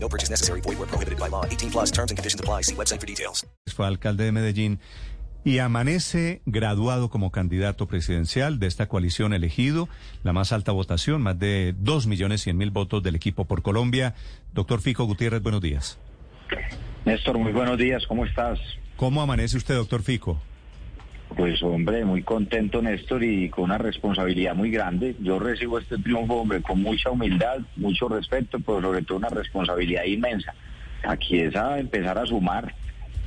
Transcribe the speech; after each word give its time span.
No 0.00 0.08
purchase 0.08 0.30
necessary. 0.30 0.60
Void 0.62 0.78
where 0.78 0.88
prohibited 0.88 1.18
by 1.18 1.28
law. 1.28 1.44
18 1.44 1.70
plus 1.70 1.90
terms 1.90 2.10
and 2.10 2.16
conditions 2.16 2.40
apply. 2.40 2.62
See 2.62 2.74
website 2.74 3.00
for 3.00 3.06
details. 3.06 3.46
Fue 3.66 3.86
alcalde 3.86 4.24
de 4.24 4.32
Medellín 4.32 4.80
y 5.44 5.60
amanece 5.60 6.42
graduado 6.46 7.08
como 7.08 7.30
candidato 7.30 7.86
presidencial 7.86 8.58
de 8.58 8.66
esta 8.66 8.86
coalición 8.86 9.32
elegido, 9.32 9.88
la 10.22 10.32
más 10.32 10.52
alta 10.52 10.72
votación, 10.72 11.22
más 11.22 11.38
de 11.38 11.74
2 11.78 12.06
millones 12.06 12.42
100 12.42 12.56
mil 12.56 12.70
votos 12.70 13.02
del 13.02 13.14
equipo 13.14 13.46
por 13.46 13.62
Colombia. 13.62 14.14
Doctor 14.52 14.80
Fico 14.80 15.04
Gutiérrez, 15.04 15.42
buenos 15.42 15.62
días. 15.62 15.98
Néstor, 17.04 17.38
muy 17.38 17.52
buenos 17.52 17.78
días, 17.78 18.06
¿cómo 18.06 18.24
estás? 18.26 18.58
¿Cómo 18.96 19.22
amanece 19.22 19.56
usted, 19.56 19.74
doctor 19.76 20.02
Fico? 20.02 20.40
Pues 21.36 21.62
hombre, 21.62 22.04
muy 22.04 22.22
contento 22.22 22.82
Néstor 22.82 23.22
y 23.22 23.48
con 23.48 23.64
una 23.64 23.78
responsabilidad 23.78 24.54
muy 24.54 24.70
grande. 24.70 25.14
Yo 25.20 25.38
recibo 25.38 25.78
este 25.78 25.98
triunfo, 25.98 26.36
hombre, 26.36 26.62
con 26.62 26.82
mucha 26.82 27.10
humildad, 27.10 27.58
mucho 27.76 28.08
respeto, 28.08 28.58
pero 28.60 28.80
sobre 28.80 29.02
todo 29.02 29.18
una 29.18 29.28
responsabilidad 29.28 30.04
inmensa. 30.04 30.54
Aquí 31.04 31.40
es 31.40 31.54
a 31.54 31.78
empezar 31.78 32.18
a 32.18 32.26
sumar, 32.26 32.74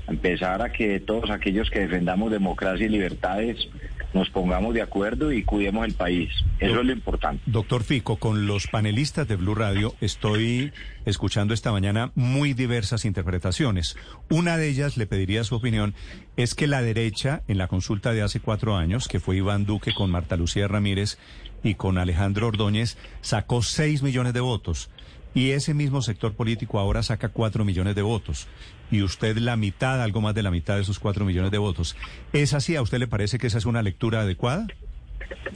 a 0.07 0.11
empezar 0.11 0.61
a 0.61 0.71
que 0.71 0.99
todos 0.99 1.29
aquellos 1.29 1.69
que 1.69 1.79
defendamos 1.81 2.31
democracia 2.31 2.85
y 2.85 2.89
libertades 2.89 3.69
nos 4.13 4.29
pongamos 4.29 4.73
de 4.73 4.81
acuerdo 4.81 5.31
y 5.31 5.43
cuidemos 5.43 5.85
el 5.85 5.93
país. 5.93 6.31
Eso 6.59 6.79
es 6.79 6.85
lo 6.85 6.91
importante. 6.91 7.41
Doctor 7.45 7.83
Fico, 7.83 8.17
con 8.17 8.47
los 8.47 8.67
panelistas 8.67 9.27
de 9.27 9.35
Blue 9.35 9.55
Radio 9.55 9.95
estoy 10.01 10.71
escuchando 11.05 11.53
esta 11.53 11.71
mañana 11.71 12.11
muy 12.15 12.53
diversas 12.53 13.05
interpretaciones. 13.05 13.95
Una 14.29 14.57
de 14.57 14.69
ellas, 14.69 14.97
le 14.97 15.07
pediría 15.07 15.43
su 15.43 15.55
opinión, 15.55 15.95
es 16.37 16.55
que 16.55 16.67
la 16.67 16.81
derecha, 16.81 17.43
en 17.47 17.57
la 17.57 17.67
consulta 17.67 18.13
de 18.13 18.21
hace 18.21 18.39
cuatro 18.39 18.75
años, 18.75 19.07
que 19.07 19.19
fue 19.19 19.37
Iván 19.37 19.65
Duque 19.65 19.93
con 19.93 20.11
Marta 20.11 20.37
Lucía 20.37 20.67
Ramírez 20.67 21.17
y 21.63 21.75
con 21.75 21.97
Alejandro 21.97 22.47
Ordóñez, 22.47 22.97
sacó 23.21 23.61
seis 23.61 24.01
millones 24.01 24.33
de 24.33 24.39
votos. 24.41 24.89
Y 25.33 25.51
ese 25.51 25.73
mismo 25.73 26.01
sector 26.01 26.33
político 26.33 26.79
ahora 26.79 27.03
saca 27.03 27.29
cuatro 27.29 27.63
millones 27.63 27.95
de 27.95 28.01
votos. 28.01 28.47
Y 28.91 29.01
usted 29.01 29.37
la 29.37 29.55
mitad, 29.55 30.01
algo 30.01 30.19
más 30.19 30.35
de 30.35 30.43
la 30.43 30.51
mitad 30.51 30.75
de 30.75 30.81
esos 30.81 30.99
cuatro 30.99 31.23
millones 31.23 31.51
de 31.51 31.57
votos. 31.57 31.95
¿Es 32.33 32.53
así? 32.53 32.75
¿A 32.75 32.81
usted 32.81 32.99
le 32.99 33.07
parece 33.07 33.37
que 33.37 33.47
esa 33.47 33.57
es 33.57 33.65
una 33.65 33.81
lectura 33.81 34.21
adecuada? 34.21 34.67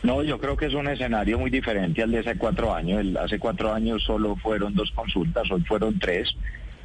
No, 0.04 0.24
yo 0.24 0.40
creo 0.40 0.56
que 0.56 0.68
es 0.68 0.74
un 0.74 0.88
escenario 0.88 1.38
muy 1.38 1.50
diferente 1.50 2.02
al 2.04 2.12
de 2.12 2.20
hace 2.20 2.38
cuatro 2.38 2.74
años. 2.74 3.02
El, 3.02 3.18
hace 3.18 3.40
cuatro 3.40 3.74
años 3.74 4.04
solo 4.04 4.36
fueron 4.38 4.74
dos 4.74 4.92
consultas, 4.92 5.50
hoy 5.52 5.62
fueron 5.62 6.00
tres. 6.00 6.36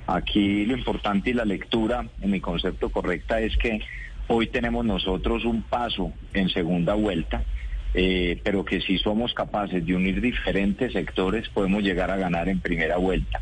Aquí 0.06 0.66
lo 0.66 0.76
importante 0.76 1.30
y 1.30 1.34
la 1.34 1.44
lectura, 1.44 2.06
en 2.20 2.30
mi 2.30 2.40
concepto 2.40 2.90
correcta, 2.90 3.40
es 3.40 3.56
que 3.56 3.80
hoy 4.26 4.48
tenemos 4.48 4.84
nosotros 4.84 5.44
un 5.44 5.62
paso 5.62 6.12
en 6.34 6.48
segunda 6.48 6.94
vuelta. 6.94 7.44
Eh, 7.92 8.40
pero 8.44 8.64
que 8.64 8.80
si 8.80 8.98
somos 8.98 9.34
capaces 9.34 9.84
de 9.84 9.96
unir 9.96 10.20
diferentes 10.20 10.92
sectores 10.92 11.48
podemos 11.48 11.82
llegar 11.82 12.10
a 12.10 12.16
ganar 12.16 12.48
en 12.48 12.60
primera 12.60 12.98
vuelta. 12.98 13.40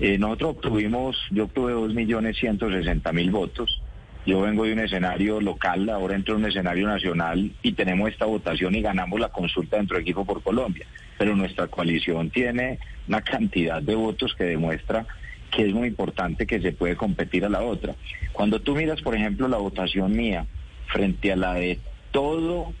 Eh, 0.00 0.16
nosotros 0.16 0.56
obtuvimos, 0.56 1.18
yo 1.30 1.44
obtuve 1.44 1.74
2.160.000 1.74 3.30
votos. 3.30 3.82
Yo 4.24 4.42
vengo 4.42 4.64
de 4.64 4.72
un 4.72 4.80
escenario 4.80 5.40
local, 5.40 5.88
ahora 5.90 6.14
entro 6.14 6.34
en 6.34 6.42
un 6.42 6.48
escenario 6.48 6.86
nacional 6.86 7.52
y 7.62 7.72
tenemos 7.72 8.10
esta 8.10 8.26
votación 8.26 8.74
y 8.74 8.82
ganamos 8.82 9.20
la 9.20 9.28
consulta 9.28 9.76
dentro 9.76 9.96
de 9.96 10.02
Equipo 10.02 10.24
por 10.24 10.42
Colombia. 10.42 10.86
Pero 11.18 11.36
nuestra 11.36 11.66
coalición 11.66 12.30
tiene 12.30 12.78
una 13.08 13.22
cantidad 13.22 13.82
de 13.82 13.94
votos 13.94 14.34
que 14.34 14.44
demuestra 14.44 15.06
que 15.50 15.66
es 15.66 15.74
muy 15.74 15.88
importante 15.88 16.46
que 16.46 16.60
se 16.60 16.72
puede 16.72 16.96
competir 16.96 17.44
a 17.44 17.48
la 17.48 17.62
otra. 17.62 17.94
Cuando 18.32 18.60
tú 18.60 18.74
miras, 18.76 19.02
por 19.02 19.14
ejemplo, 19.14 19.48
la 19.48 19.56
votación 19.58 20.12
mía 20.12 20.46
frente 20.86 21.32
a 21.32 21.36
la 21.36 21.54
de 21.54 21.78
todo 22.12 22.72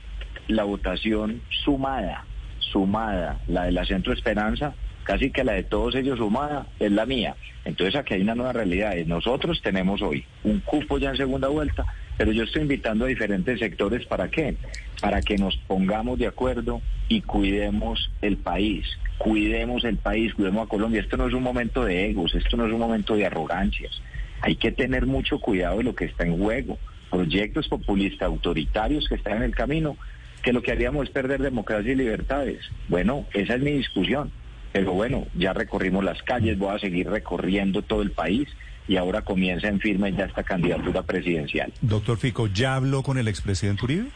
la 0.52 0.64
votación 0.64 1.42
sumada, 1.64 2.24
sumada, 2.58 3.40
la 3.46 3.64
de 3.64 3.72
la 3.72 3.84
Centro 3.84 4.12
Esperanza, 4.12 4.74
casi 5.04 5.30
que 5.30 5.44
la 5.44 5.52
de 5.52 5.64
todos 5.64 5.94
ellos 5.94 6.18
sumada 6.18 6.66
es 6.78 6.92
la 6.92 7.06
mía. 7.06 7.34
Entonces 7.64 7.96
aquí 7.96 8.14
hay 8.14 8.22
una 8.22 8.34
nueva 8.34 8.52
realidad. 8.52 8.94
Nosotros 9.06 9.60
tenemos 9.62 10.00
hoy 10.02 10.24
un 10.44 10.60
cupo 10.60 10.98
ya 10.98 11.10
en 11.10 11.16
segunda 11.16 11.48
vuelta, 11.48 11.84
pero 12.16 12.32
yo 12.32 12.44
estoy 12.44 12.62
invitando 12.62 13.04
a 13.04 13.08
diferentes 13.08 13.58
sectores 13.58 14.06
para 14.06 14.30
qué? 14.30 14.56
Para 15.00 15.20
que 15.20 15.36
nos 15.36 15.56
pongamos 15.66 16.18
de 16.18 16.26
acuerdo 16.26 16.80
y 17.08 17.22
cuidemos 17.22 18.10
el 18.22 18.36
país, 18.36 18.86
cuidemos 19.18 19.84
el 19.84 19.96
país, 19.96 20.32
cuidemos 20.34 20.66
a 20.66 20.68
Colombia. 20.68 21.00
Esto 21.00 21.16
no 21.16 21.26
es 21.26 21.34
un 21.34 21.42
momento 21.42 21.84
de 21.84 22.10
egos, 22.10 22.34
esto 22.34 22.56
no 22.56 22.66
es 22.66 22.72
un 22.72 22.80
momento 22.80 23.16
de 23.16 23.26
arrogancias. 23.26 24.00
Hay 24.42 24.56
que 24.56 24.72
tener 24.72 25.06
mucho 25.06 25.38
cuidado 25.38 25.78
de 25.78 25.84
lo 25.84 25.94
que 25.94 26.06
está 26.06 26.24
en 26.24 26.38
juego. 26.38 26.78
Proyectos 27.10 27.68
populistas 27.68 28.28
autoritarios 28.28 29.08
que 29.08 29.16
están 29.16 29.38
en 29.38 29.42
el 29.42 29.54
camino 29.54 29.96
que 30.42 30.52
lo 30.52 30.62
que 30.62 30.72
haríamos 30.72 31.04
es 31.04 31.10
perder 31.10 31.40
democracia 31.40 31.92
y 31.92 31.96
libertades. 31.96 32.60
Bueno, 32.88 33.26
esa 33.32 33.54
es 33.54 33.62
mi 33.62 33.72
discusión. 33.72 34.30
Pero 34.72 34.92
bueno, 34.92 35.26
ya 35.34 35.52
recorrimos 35.52 36.04
las 36.04 36.22
calles, 36.22 36.58
voy 36.58 36.74
a 36.74 36.78
seguir 36.78 37.08
recorriendo 37.10 37.82
todo 37.82 38.02
el 38.02 38.12
país 38.12 38.48
y 38.86 38.96
ahora 38.96 39.22
comienza 39.22 39.68
en 39.68 39.80
firme 39.80 40.12
ya 40.12 40.24
esta 40.24 40.42
candidatura 40.42 41.02
presidencial. 41.02 41.72
Doctor 41.80 42.18
Fico, 42.18 42.46
¿ya 42.46 42.76
habló 42.76 43.02
con 43.02 43.18
el 43.18 43.28
expresidente 43.28 43.84
Uribe? 43.84 44.08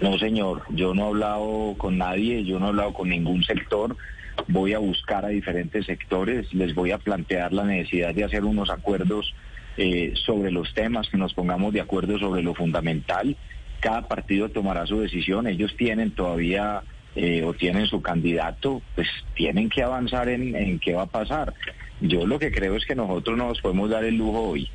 No, 0.00 0.18
señor, 0.18 0.62
yo 0.70 0.94
no 0.94 1.04
he 1.04 1.08
hablado 1.08 1.74
con 1.78 1.98
nadie, 1.98 2.44
yo 2.44 2.58
no 2.58 2.66
he 2.66 2.68
hablado 2.68 2.92
con 2.92 3.08
ningún 3.08 3.42
sector. 3.42 3.96
Voy 4.48 4.74
a 4.74 4.78
buscar 4.78 5.24
a 5.24 5.28
diferentes 5.28 5.86
sectores, 5.86 6.52
les 6.52 6.74
voy 6.74 6.92
a 6.92 6.98
plantear 6.98 7.52
la 7.52 7.64
necesidad 7.64 8.14
de 8.14 8.24
hacer 8.24 8.44
unos 8.44 8.70
acuerdos 8.70 9.34
eh, 9.78 10.12
sobre 10.26 10.50
los 10.50 10.72
temas, 10.74 11.08
que 11.08 11.16
nos 11.16 11.34
pongamos 11.34 11.72
de 11.72 11.80
acuerdo 11.80 12.18
sobre 12.18 12.42
lo 12.42 12.54
fundamental 12.54 13.36
cada 13.80 14.08
partido 14.08 14.48
tomará 14.48 14.86
su 14.86 15.00
decisión, 15.00 15.46
ellos 15.46 15.74
tienen 15.76 16.10
todavía 16.12 16.82
eh, 17.14 17.42
o 17.44 17.54
tienen 17.54 17.86
su 17.86 18.02
candidato, 18.02 18.82
pues 18.94 19.08
tienen 19.34 19.68
que 19.68 19.82
avanzar 19.82 20.28
en, 20.28 20.78
qué 20.78 20.94
va 20.94 21.02
a 21.02 21.06
pasar. 21.06 21.54
Yo 22.00 22.26
lo 22.26 22.38
que 22.38 22.52
creo 22.52 22.76
es 22.76 22.84
que 22.84 22.94
nosotros 22.94 23.38
no 23.38 23.48
nos 23.48 23.60
podemos 23.60 23.88
dar 23.88 24.04
el 24.04 24.16
lujo 24.16 24.50
hoy 24.50 24.68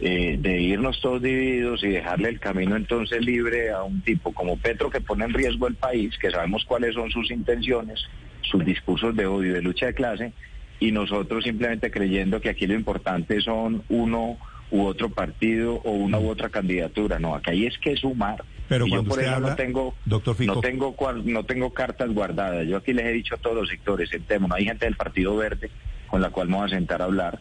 eh, 0.00 0.36
de 0.38 0.62
irnos 0.62 1.00
todos 1.00 1.20
divididos 1.20 1.84
y 1.84 1.88
dejarle 1.88 2.30
el 2.30 2.40
camino 2.40 2.74
entonces 2.74 3.20
libre 3.20 3.70
a 3.70 3.82
un 3.82 4.00
tipo 4.00 4.32
como 4.32 4.56
Petro 4.56 4.88
que 4.88 5.00
pone 5.00 5.26
en 5.26 5.34
riesgo 5.34 5.68
el 5.68 5.74
país, 5.74 6.16
que 6.18 6.30
sabemos 6.30 6.64
cuáles 6.64 6.94
son 6.94 7.10
sus 7.10 7.30
intenciones, 7.30 8.00
sus 8.40 8.64
discursos 8.64 9.14
de 9.14 9.26
odio, 9.26 9.52
de 9.52 9.62
lucha 9.62 9.86
de 9.86 9.94
clase, 9.94 10.32
y 10.80 10.90
nosotros 10.90 11.44
simplemente 11.44 11.90
creyendo 11.90 12.40
que 12.40 12.48
aquí 12.48 12.66
lo 12.66 12.74
importante 12.74 13.40
son 13.40 13.82
uno 13.88 14.38
u 14.74 14.86
otro 14.86 15.08
partido 15.08 15.80
o 15.84 15.92
una 15.92 16.18
u 16.18 16.28
otra 16.28 16.48
candidatura. 16.48 17.20
No, 17.20 17.36
acá 17.36 17.52
hay 17.52 17.66
es 17.66 17.78
que 17.78 17.96
sumar. 17.96 18.44
Pero 18.68 18.86
y 18.86 18.90
yo 18.90 18.96
cuando 18.96 19.08
por 19.10 19.18
usted 19.18 19.28
eso 19.28 19.36
habla, 19.36 19.50
no 19.50 19.56
tengo, 19.56 19.94
doctor 20.04 20.34
Fico, 20.34 20.54
no 20.56 20.60
tengo 20.60 20.96
no 21.24 21.44
tengo 21.44 21.72
cartas 21.72 22.10
guardadas. 22.10 22.66
Yo 22.66 22.78
aquí 22.78 22.92
les 22.92 23.06
he 23.06 23.12
dicho 23.12 23.36
a 23.36 23.38
todos 23.38 23.56
los 23.56 23.68
sectores, 23.68 24.10
sentémonos. 24.10 24.58
Hay 24.58 24.64
gente 24.64 24.86
del 24.86 24.96
Partido 24.96 25.36
Verde 25.36 25.70
con 26.08 26.20
la 26.20 26.30
cual 26.30 26.48
me 26.48 26.56
voy 26.56 26.66
a 26.66 26.70
sentar 26.70 27.02
a 27.02 27.04
hablar. 27.04 27.40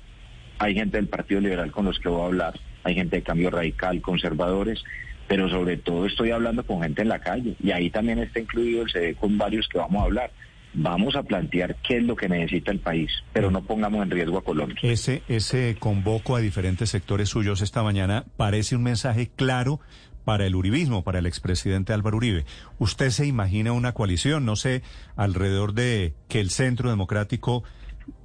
Hay 0.59 0.75
gente 0.75 0.97
del 0.97 1.07
Partido 1.07 1.41
Liberal 1.41 1.71
con 1.71 1.85
los 1.85 1.99
que 1.99 2.07
voy 2.07 2.21
a 2.21 2.25
hablar. 2.25 2.59
Hay 2.83 2.93
gente 2.93 3.15
de 3.15 3.23
Cambio 3.23 3.49
Radical, 3.49 4.01
conservadores. 4.01 4.83
Pero 5.27 5.49
sobre 5.49 5.77
todo 5.77 6.05
estoy 6.05 6.29
hablando 6.29 6.63
con 6.63 6.83
gente 6.83 7.01
en 7.01 7.09
la 7.09 7.19
calle. 7.19 7.55
Y 7.63 7.71
ahí 7.71 7.89
también 7.89 8.19
está 8.19 8.41
incluido 8.41 8.83
el 8.83 8.91
CD 8.91 9.15
con 9.15 9.39
varios 9.39 9.67
que 9.67 9.79
vamos 9.79 10.03
a 10.03 10.05
hablar. 10.05 10.31
Vamos 10.73 11.15
a 11.15 11.23
plantear 11.23 11.75
qué 11.87 11.97
es 11.97 12.03
lo 12.03 12.15
que 12.15 12.27
necesita 12.27 12.71
el 12.71 12.79
país, 12.79 13.11
pero 13.31 13.51
no 13.51 13.61
pongamos 13.63 14.03
en 14.03 14.11
riesgo 14.11 14.39
a 14.39 14.43
Colombia. 14.43 14.77
ese, 14.81 15.21
ese 15.27 15.75
convoco 15.79 16.35
a 16.35 16.39
diferentes 16.39 16.89
sectores 16.89 17.29
suyos 17.29 17.61
esta 17.61 17.83
mañana 17.83 18.25
parece 18.37 18.75
un 18.75 18.83
mensaje 18.83 19.29
claro 19.35 19.79
para 20.23 20.45
el 20.45 20.55
uribismo, 20.55 21.03
para 21.03 21.19
el 21.19 21.25
expresidente 21.25 21.93
Álvaro 21.93 22.17
Uribe. 22.17 22.45
¿Usted 22.79 23.09
se 23.09 23.25
imagina 23.25 23.71
una 23.71 23.93
coalición, 23.93 24.45
no 24.45 24.55
sé, 24.55 24.81
alrededor 25.15 25.73
de 25.73 26.13
que 26.29 26.39
el 26.39 26.49
Centro 26.49 26.89
Democrático 26.89 27.63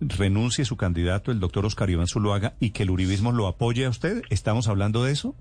renuncie 0.01 0.65
su 0.65 0.77
candidato, 0.77 1.31
el 1.31 1.41
doctor 1.41 1.67
Oscar 1.67 1.91
Iván 1.91 2.07
Zuluaga, 2.07 2.55
y 2.61 2.71
que 2.71 2.85
el 2.85 2.91
uribismo 2.91 3.33
lo 3.33 3.47
apoye 3.47 3.85
a 3.85 3.91
usted? 3.91 4.23
¿Estamos 4.31 4.69
hablando 4.69 5.05
de 5.05 5.13
eso? 5.13 5.35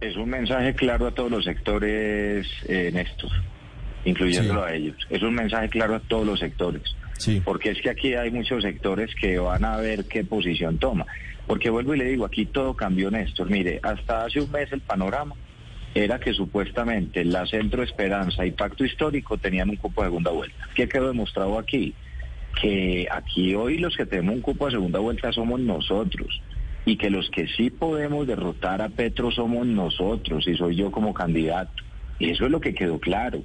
Es 0.00 0.16
un 0.16 0.30
mensaje 0.30 0.74
claro 0.74 1.06
a 1.06 1.12
todos 1.12 1.30
los 1.30 1.44
sectores, 1.44 2.46
eh, 2.68 2.90
Néstor, 2.92 3.30
incluyéndolo 4.04 4.66
Sí. 4.66 4.72
a 4.72 4.74
ellos. 4.74 4.96
Es 5.10 5.22
un 5.22 5.34
mensaje 5.34 5.68
claro 5.68 5.94
a 5.96 6.00
todos 6.00 6.26
los 6.26 6.38
sectores. 6.40 6.82
Sí. 7.18 7.40
Porque 7.44 7.70
es 7.70 7.80
que 7.80 7.90
aquí 7.90 8.14
hay 8.14 8.30
muchos 8.30 8.62
sectores 8.62 9.14
que 9.14 9.38
van 9.38 9.64
a 9.64 9.76
ver 9.76 10.04
qué 10.06 10.24
posición 10.24 10.78
toma. 10.78 11.06
Porque 11.46 11.70
vuelvo 11.70 11.94
y 11.94 11.98
le 11.98 12.04
digo, 12.06 12.24
aquí 12.24 12.46
todo 12.46 12.74
cambió, 12.74 13.10
Néstor. 13.10 13.50
Mire, 13.50 13.78
hasta 13.82 14.24
hace 14.24 14.40
un 14.40 14.50
mes 14.50 14.72
el 14.72 14.80
panorama 14.80 15.34
era 15.94 16.18
que 16.18 16.32
supuestamente 16.32 17.24
la 17.24 17.46
Centro 17.46 17.82
Esperanza 17.82 18.44
y 18.44 18.50
Pacto 18.50 18.84
Histórico 18.84 19.38
tenían 19.38 19.70
un 19.70 19.76
cupo 19.76 20.02
de 20.02 20.08
segunda 20.08 20.30
vuelta. 20.32 20.68
¿Qué 20.74 20.88
quedó 20.88 21.08
demostrado 21.08 21.58
aquí? 21.58 21.94
Que 22.60 23.06
aquí 23.10 23.54
hoy 23.54 23.78
los 23.78 23.96
que 23.96 24.06
tenemos 24.06 24.34
un 24.36 24.40
cupo 24.40 24.66
de 24.66 24.72
segunda 24.72 24.98
vuelta 24.98 25.32
somos 25.32 25.60
nosotros. 25.60 26.40
y 26.86 26.96
que 26.98 27.08
los 27.08 27.30
que 27.30 27.46
sí 27.48 27.70
podemos 27.70 28.26
derrotar 28.26 28.82
a 28.82 28.90
Petro 28.90 29.30
somos 29.30 29.66
nosotros 29.66 30.46
y 30.46 30.54
soy 30.54 30.76
yo 30.76 30.90
como 30.92 31.14
candidato. 31.14 31.82
Y 32.18 32.28
eso 32.28 32.44
es 32.44 32.50
lo 32.50 32.60
que 32.60 32.74
quedó 32.74 32.98
claro. 33.00 33.42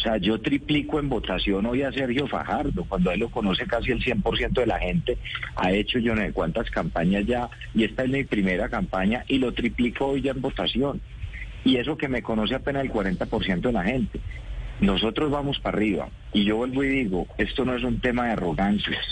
O 0.00 0.02
sea, 0.02 0.16
yo 0.16 0.40
triplico 0.40 0.98
en 0.98 1.10
votación 1.10 1.66
hoy 1.66 1.82
a 1.82 1.92
Sergio 1.92 2.26
Fajardo, 2.26 2.86
cuando 2.88 3.10
él 3.10 3.20
lo 3.20 3.28
conoce 3.28 3.66
casi 3.66 3.90
el 3.90 4.02
100% 4.02 4.52
de 4.52 4.66
la 4.66 4.78
gente, 4.78 5.18
ha 5.56 5.72
hecho 5.72 5.98
yo 5.98 6.14
no 6.14 6.22
sé 6.22 6.32
cuántas 6.32 6.70
campañas 6.70 7.26
ya, 7.26 7.50
y 7.74 7.84
esta 7.84 8.04
es 8.04 8.08
mi 8.08 8.24
primera 8.24 8.70
campaña, 8.70 9.26
y 9.28 9.36
lo 9.36 9.52
triplico 9.52 10.06
hoy 10.06 10.22
ya 10.22 10.30
en 10.30 10.40
votación. 10.40 11.02
Y 11.66 11.76
eso 11.76 11.98
que 11.98 12.08
me 12.08 12.22
conoce 12.22 12.54
apenas 12.54 12.82
el 12.84 12.90
40% 12.90 13.60
de 13.60 13.72
la 13.72 13.84
gente. 13.84 14.20
Nosotros 14.80 15.30
vamos 15.30 15.60
para 15.60 15.76
arriba, 15.76 16.08
y 16.32 16.44
yo 16.44 16.56
vuelvo 16.56 16.82
y 16.82 16.88
digo, 16.88 17.26
esto 17.36 17.66
no 17.66 17.74
es 17.76 17.84
un 17.84 18.00
tema 18.00 18.24
de 18.24 18.32
arrogancias. 18.32 19.04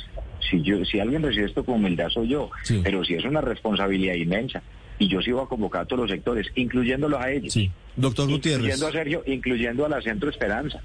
Si, 0.49 0.63
yo, 0.63 0.83
si 0.87 1.01
alguien 1.01 1.23
recibe 1.23 1.45
esto 1.45 1.67
con 1.67 1.75
humildad 1.75 2.09
soy 2.09 2.29
yo, 2.29 2.51
Sí. 2.63 2.81
pero 2.83 3.05
si 3.05 3.13
es 3.13 3.25
una 3.27 3.43
responsabilidad 3.43 4.15
inmensa. 4.15 4.63
Y 4.99 5.09
yo 5.09 5.23
sí 5.23 5.31
voy 5.31 5.45
a 5.45 5.47
convocar 5.47 5.83
a 5.83 5.85
todos 5.87 6.03
los 6.03 6.11
sectores, 6.11 6.47
incluyéndolos 6.55 7.21
a 7.21 7.31
ellos. 7.31 7.53
Sí. 7.53 7.71
Doctor 7.97 8.29
Gutiérrez, 8.29 8.65
Incluyendo 8.65 8.87
a 8.87 8.93
Sergio, 8.93 9.23
incluyendo 9.27 9.87
a 9.87 9.89
la 9.89 10.03
Centro 10.03 10.31
Esperanza. 10.31 10.81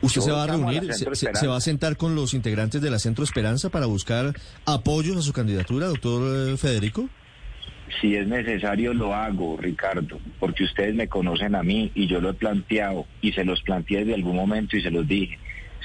¿usted 0.00 0.20
yo 0.20 0.26
se 0.26 0.32
va 0.32 0.44
a 0.44 0.46
reunir, 0.46 0.92
se, 0.92 1.34
se 1.34 1.46
va 1.46 1.56
a 1.56 1.60
sentar 1.60 1.96
con 1.96 2.14
los 2.14 2.34
integrantes 2.34 2.82
de 2.82 2.90
la 2.90 2.98
Centro 2.98 3.24
Esperanza 3.24 3.70
para 3.70 3.86
buscar 3.86 4.34
apoyos 4.64 5.16
a 5.16 5.22
su 5.22 5.32
candidatura, 5.32 5.86
doctor 5.86 6.50
eh, 6.52 6.56
Federico? 6.56 7.08
Si 8.00 8.14
es 8.14 8.26
necesario, 8.26 8.92
lo 8.92 9.14
hago, 9.14 9.56
Ricardo, 9.56 10.18
porque 10.40 10.64
ustedes 10.64 10.94
me 10.94 11.08
conocen 11.08 11.54
a 11.54 11.62
mí 11.62 11.92
y 11.94 12.06
yo 12.08 12.20
lo 12.20 12.30
he 12.30 12.34
planteado 12.34 13.06
y 13.22 13.32
se 13.32 13.44
los 13.44 13.62
planteé 13.62 14.00
desde 14.00 14.14
algún 14.14 14.36
momento 14.36 14.76
y 14.76 14.82
se 14.82 14.90
los 14.90 15.06
dije. 15.06 15.38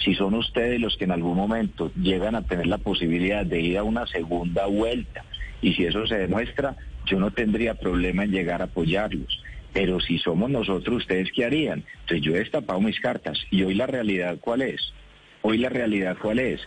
Si 0.03 0.15
son 0.15 0.33
ustedes 0.33 0.81
los 0.81 0.97
que 0.97 1.03
en 1.03 1.11
algún 1.11 1.37
momento 1.37 1.91
llegan 1.95 2.35
a 2.35 2.41
tener 2.41 2.65
la 2.65 2.79
posibilidad 2.79 3.45
de 3.45 3.61
ir 3.61 3.77
a 3.77 3.83
una 3.83 4.07
segunda 4.07 4.65
vuelta 4.65 5.23
y 5.61 5.73
si 5.73 5.85
eso 5.85 6.07
se 6.07 6.17
demuestra, 6.17 6.75
yo 7.05 7.19
no 7.19 7.31
tendría 7.31 7.75
problema 7.75 8.23
en 8.23 8.31
llegar 8.31 8.61
a 8.61 8.65
apoyarlos. 8.65 9.41
Pero 9.73 9.99
si 9.99 10.17
somos 10.19 10.49
nosotros, 10.49 10.97
¿ustedes 10.97 11.29
qué 11.33 11.45
harían? 11.45 11.83
Entonces 12.01 12.21
yo 12.21 12.35
he 12.35 12.39
destapado 12.39 12.81
mis 12.81 12.99
cartas 12.99 13.39
y 13.49 13.63
hoy 13.63 13.73
la 13.73 13.87
realidad, 13.87 14.37
¿cuál 14.41 14.61
es? 14.61 14.93
Hoy 15.41 15.57
la 15.57 15.69
realidad, 15.69 16.17
¿cuál 16.21 16.39
es? 16.39 16.61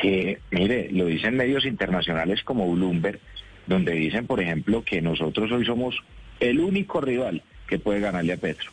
Que, 0.00 0.40
mire, 0.50 0.90
lo 0.90 1.06
dicen 1.06 1.36
medios 1.36 1.64
internacionales 1.64 2.42
como 2.42 2.70
Bloomberg, 2.72 3.20
donde 3.66 3.92
dicen, 3.92 4.26
por 4.26 4.40
ejemplo, 4.40 4.82
que 4.82 5.00
nosotros 5.00 5.52
hoy 5.52 5.64
somos 5.64 5.96
el 6.40 6.58
único 6.58 7.00
rival 7.00 7.42
que 7.68 7.78
puede 7.78 8.00
ganarle 8.00 8.32
a 8.32 8.38
Petro. 8.38 8.70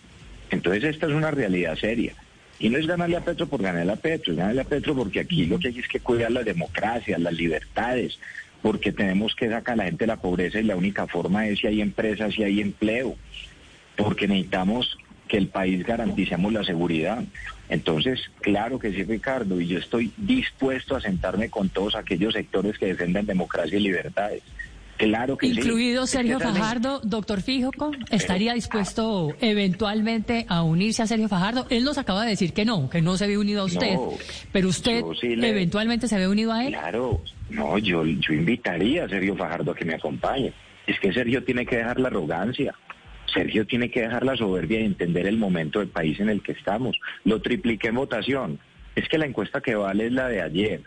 Entonces 0.50 0.84
esta 0.84 1.06
es 1.06 1.14
una 1.14 1.32
realidad 1.32 1.76
seria. 1.76 2.14
Y 2.58 2.70
no 2.70 2.78
es 2.78 2.88
ganarle 2.88 3.16
a 3.16 3.24
Petro 3.24 3.48
por 3.48 3.62
ganarle 3.62 3.94
a 3.94 3.98
Petro, 3.98 4.34
es 4.34 4.38
ganarle 4.38 4.62
a 4.62 4.66
Petro 4.66 4.96
porque 4.96 5.22
aquí 5.22 5.46
lo 5.46 5.60
que 5.60 5.70
hay 5.70 5.80
es 5.80 5.88
que 5.88 6.00
cuidar 6.00 6.32
la 6.32 6.44
democracia, 6.44 7.18
las 7.18 7.34
libertades, 7.34 8.20
porque 8.62 8.92
tenemos 8.92 9.36
que 9.36 9.50
sacar 9.50 9.74
a 9.74 9.78
la 9.78 9.84
gente 9.86 10.04
de 10.04 10.08
la 10.08 10.18
pobreza 10.18 10.60
y 10.60 10.64
la 10.64 10.76
única 10.76 11.08
forma 11.08 11.48
es 11.48 11.60
si 11.60 11.68
hay 11.68 11.82
empresas, 11.82 12.34
si 12.34 12.44
hay 12.44 12.62
empleo, 12.62 13.16
porque 13.96 14.28
necesitamos 14.28 14.98
que 15.28 15.38
el 15.38 15.48
país 15.48 15.86
garanticemos 15.86 16.52
la 16.52 16.64
seguridad. 16.64 17.24
Entonces, 17.70 18.20
claro 18.42 18.80
que 18.80 18.92
sí, 18.92 19.04
Ricardo, 19.04 19.62
y 19.62 19.68
yo 19.68 19.78
estoy 19.78 20.12
dispuesto 20.18 20.96
a 20.96 21.02
sentarme 21.02 21.50
con 21.50 21.70
todos 21.70 21.96
aquellos 21.96 22.34
sectores 22.34 22.78
que 22.78 22.88
defiendan 22.88 23.28
democracia 23.28 23.78
y 23.78 23.82
libertades. 23.82 24.42
Claro 25.00 25.38
que. 25.38 25.48
Incluido 25.48 26.06
Sergio 26.06 26.40
Fajardo, 26.42 27.00
doctor 27.04 27.42
Fijoco, 27.42 27.92
¿estaría 28.12 28.54
dispuesto 28.54 29.34
eventualmente 29.40 30.46
a 30.50 30.62
unirse 30.62 31.02
a 31.02 31.08
Sergio 31.08 31.30
Fajardo? 31.30 31.66
Él 31.70 31.86
nos 31.86 31.98
acaba 31.98 32.24
de 32.26 32.32
decir 32.32 32.52
que 32.54 32.66
no, 32.66 32.90
que 32.90 33.02
no 33.02 33.16
se 33.18 33.26
ve 33.26 33.38
unido 33.38 33.62
a 33.62 33.66
usted, 33.66 33.94
No, 33.94 34.12
pero 34.52 34.68
usted 34.68 35.00
yo 35.00 35.14
sí 35.16 35.36
le- 35.38 35.50
eventualmente 35.50 36.08
se 36.10 36.18
ve 36.18 36.28
unido 36.28 36.52
a 36.52 36.66
él. 36.66 36.74
Claro, 36.74 37.22
no, 37.50 37.78
yo, 37.78 38.06
yo 38.06 38.34
invitaría 38.34 39.06
a 39.06 39.10
Sergio 39.10 39.36
Fajardo 39.38 39.72
a 39.72 39.76
que 39.76 39.86
me 39.86 39.94
acompañe. 39.96 40.54
Es 40.86 41.00
que 41.00 41.14
Sergio 41.14 41.44
tiene 41.46 41.66
que 41.66 41.78
dejar 41.78 41.98
la 42.00 42.10
arrogancia. 42.10 42.76
Sergio 43.34 43.66
tiene 43.66 43.90
que 43.90 44.02
dejar 44.02 44.26
la 44.26 44.36
soberbia 44.36 44.82
y 44.82 44.86
entender 44.86 45.28
el 45.28 45.38
momento 45.38 45.80
del 45.80 45.88
país 45.88 46.20
en 46.20 46.30
el 46.30 46.42
que 46.44 46.52
estamos. 46.52 46.98
Lo 47.24 47.42
tripliqué 47.42 47.88
en 47.88 47.96
votación. 47.96 48.60
Es 48.96 49.08
que 49.08 49.18
la 49.18 49.28
encuesta 49.28 49.62
que 49.62 49.76
vale 49.76 50.08
es 50.08 50.12
la 50.12 50.28
de 50.28 50.42
ayer. 50.42 50.82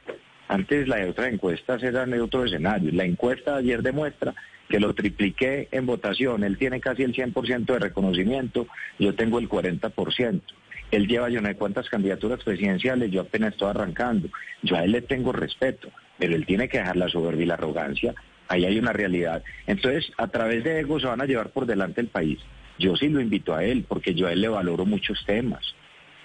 Antes 0.52 0.87
las 0.87 1.08
otras 1.08 1.32
encuestas 1.32 1.82
eran 1.82 2.10
de 2.10 2.20
otro 2.20 2.44
escenario. 2.44 2.93
La 2.93 3.06
encuesta 3.06 3.52
de 3.52 3.60
ayer 3.60 3.82
demuestra 3.82 4.34
que 4.69 4.81
lo 4.81 4.93
tripliqué 4.93 5.69
en 5.72 5.87
votación. 5.87 6.44
Él 6.44 6.58
tiene 6.58 6.78
casi 6.78 7.04
el 7.04 7.14
100% 7.14 7.64
de 7.64 7.78
reconocimiento, 7.78 8.66
yo 8.99 9.14
tengo 9.14 9.38
el 9.38 9.49
40%. 9.49 10.43
Él 10.90 11.08
lleva 11.08 11.31
yo 11.31 11.40
no 11.40 11.49
sé 11.49 11.54
cuántas 11.54 11.88
candidaturas 11.88 12.44
presidenciales, 12.44 13.10
yo 13.10 13.22
apenas 13.22 13.52
estoy 13.54 13.70
arrancando. 13.70 14.28
Yo 14.62 14.76
a 14.76 14.84
él 14.84 14.93
le 14.93 15.00
tengo 15.00 15.32
respeto, 15.32 15.88
pero 16.19 16.34
él 16.34 16.44
tiene 16.44 16.69
que 16.69 16.81
dejar 16.81 16.98
la 16.98 17.08
soberbia 17.08 17.44
y 17.44 17.46
la 17.46 17.55
arrogancia. 17.55 18.14
Ahí 18.48 18.66
hay 18.66 18.78
una 18.78 18.93
realidad. 18.93 19.43
Entonces, 19.66 20.12
a 20.19 20.28
través 20.28 20.64
de 20.64 20.81
ego 20.81 21.00
se 21.00 21.06
van 21.06 21.22
a 21.22 21.26
llevar 21.26 21.48
por 21.48 21.64
delante 21.64 22.02
el 22.02 22.08
país. 22.08 22.40
Yo 22.78 22.94
sí 22.94 23.08
lo 23.08 23.22
invito 23.22 23.55
a 23.55 23.64
él, 23.64 23.87
porque 23.88 24.12
yo 24.12 24.26
a 24.26 24.32
él 24.34 24.43
le 24.43 24.48
valoro 24.48 24.84
muchos 24.84 25.25
temas. 25.25 25.75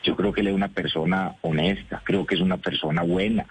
Yo 0.04 0.18
creo 0.18 0.34
que 0.34 0.42
él 0.42 0.48
es 0.48 0.54
una 0.54 0.68
persona 0.68 1.36
honesta, 1.44 2.02
creo 2.04 2.26
que 2.26 2.36
es 2.36 2.42
una 2.42 2.58
persona 2.58 3.04
buena, 3.04 3.46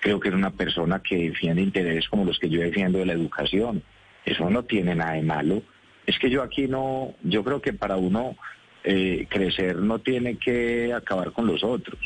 creo 0.00 0.20
que 0.20 0.28
es 0.28 0.34
una 0.34 0.50
persona 0.50 1.00
que 1.00 1.16
defiende 1.16 1.62
intereses 1.62 2.08
como 2.08 2.24
los 2.24 2.38
que 2.38 2.48
yo 2.48 2.60
defiendo 2.60 2.98
de 2.98 3.06
la 3.06 3.12
educación. 3.12 3.82
Eso 4.24 4.48
no 4.50 4.64
tiene 4.64 4.94
nada 4.94 5.12
de 5.12 5.22
malo. 5.22 5.62
Es 6.06 6.18
que 6.18 6.30
yo 6.30 6.42
aquí 6.42 6.68
no, 6.68 7.14
yo 7.22 7.44
creo 7.44 7.60
que 7.60 7.72
para 7.72 7.96
uno 7.96 8.36
eh, 8.84 9.26
crecer 9.28 9.76
no 9.76 9.98
tiene 9.98 10.36
que 10.36 10.92
acabar 10.92 11.32
con 11.32 11.46
los 11.46 11.62
otros. 11.64 11.98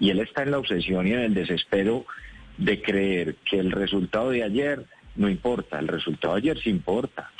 Y 0.00 0.10
él 0.10 0.20
está 0.20 0.42
en 0.42 0.52
la 0.52 0.58
obsesión 0.58 1.06
y 1.06 1.12
en 1.12 1.20
el 1.20 1.34
desespero 1.34 2.06
de 2.56 2.82
creer 2.82 3.36
que 3.48 3.58
el 3.58 3.70
resultado 3.70 4.30
de 4.30 4.42
ayer 4.42 4.86
no 5.18 5.28
importa, 5.28 5.78
el 5.78 5.88
resultado 5.88 6.34
de 6.34 6.40
ayer 6.40 6.58
sí 6.62 6.70
importa. 6.70 7.30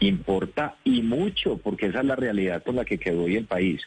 Importa 0.00 0.76
y 0.84 1.00
mucho, 1.02 1.56
porque 1.56 1.86
esa 1.86 2.00
es 2.00 2.04
la 2.04 2.14
realidad 2.14 2.62
con 2.62 2.76
la 2.76 2.84
que 2.84 2.98
quedó 2.98 3.24
hoy 3.24 3.36
el 3.36 3.46
país. 3.46 3.80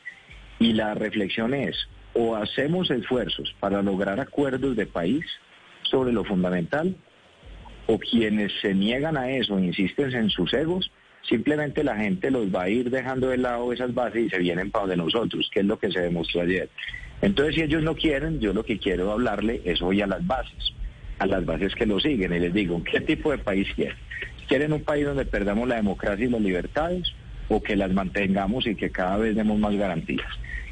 Y 0.57 0.73
la 0.73 0.95
reflexión 0.95 1.53
es, 1.53 1.87
o 2.19 2.35
hacemos 2.35 2.91
esfuerzos 2.91 3.55
para 3.61 3.81
lograr 3.81 4.19
acuerdos 4.19 4.75
de 4.75 4.85
país 4.85 5.23
sobre 5.83 6.11
lo 6.11 6.25
fundamental, 6.25 6.93
o 7.87 7.97
quienes 7.97 8.51
se 8.61 8.73
niegan 8.73 9.15
a 9.15 9.31
eso, 9.31 9.57
insisten 9.57 10.13
en 10.13 10.29
sus 10.29 10.53
egos, 10.53 10.91
simplemente 11.29 11.81
la 11.81 11.95
gente 11.95 12.29
los 12.29 12.53
va 12.53 12.63
a 12.63 12.69
ir 12.69 12.89
dejando 12.89 13.29
de 13.29 13.37
lado 13.37 13.71
esas 13.71 13.93
bases 13.93 14.25
y 14.25 14.29
se 14.29 14.37
vienen 14.37 14.69
para 14.69 14.87
de 14.87 14.97
nosotros, 14.97 15.49
que 15.53 15.61
es 15.61 15.65
lo 15.65 15.79
que 15.79 15.91
se 15.91 16.01
demostró 16.01 16.41
ayer. 16.41 16.69
Entonces, 17.21 17.55
si 17.55 17.61
ellos 17.61 17.83
no 17.83 17.95
quieren, 17.95 18.41
yo 18.41 18.51
lo 18.51 18.65
que 18.65 18.77
quiero 18.79 19.09
hablarle 19.13 19.61
es 19.63 19.81
hoy 19.81 20.01
a 20.01 20.07
las 20.07 20.25
bases, 20.27 20.73
a 21.19 21.25
las 21.25 21.45
bases 21.45 21.73
que 21.73 21.85
lo 21.85 22.01
siguen, 22.01 22.33
y 22.33 22.39
les 22.39 22.53
digo, 22.53 22.83
¿qué 22.83 22.99
tipo 22.99 23.31
de 23.31 23.37
país 23.37 23.67
quieren? 23.75 23.97
¿Quieren 24.49 24.73
un 24.73 24.83
país 24.83 25.05
donde 25.05 25.23
perdamos 25.23 25.69
la 25.69 25.75
democracia 25.75 26.25
y 26.25 26.29
las 26.29 26.41
libertades 26.41 27.13
o 27.47 27.63
que 27.63 27.77
las 27.77 27.93
mantengamos 27.93 28.67
y 28.67 28.75
que 28.75 28.89
cada 28.89 29.15
vez 29.15 29.37
demos 29.37 29.57
más 29.57 29.73
garantías? 29.73 30.27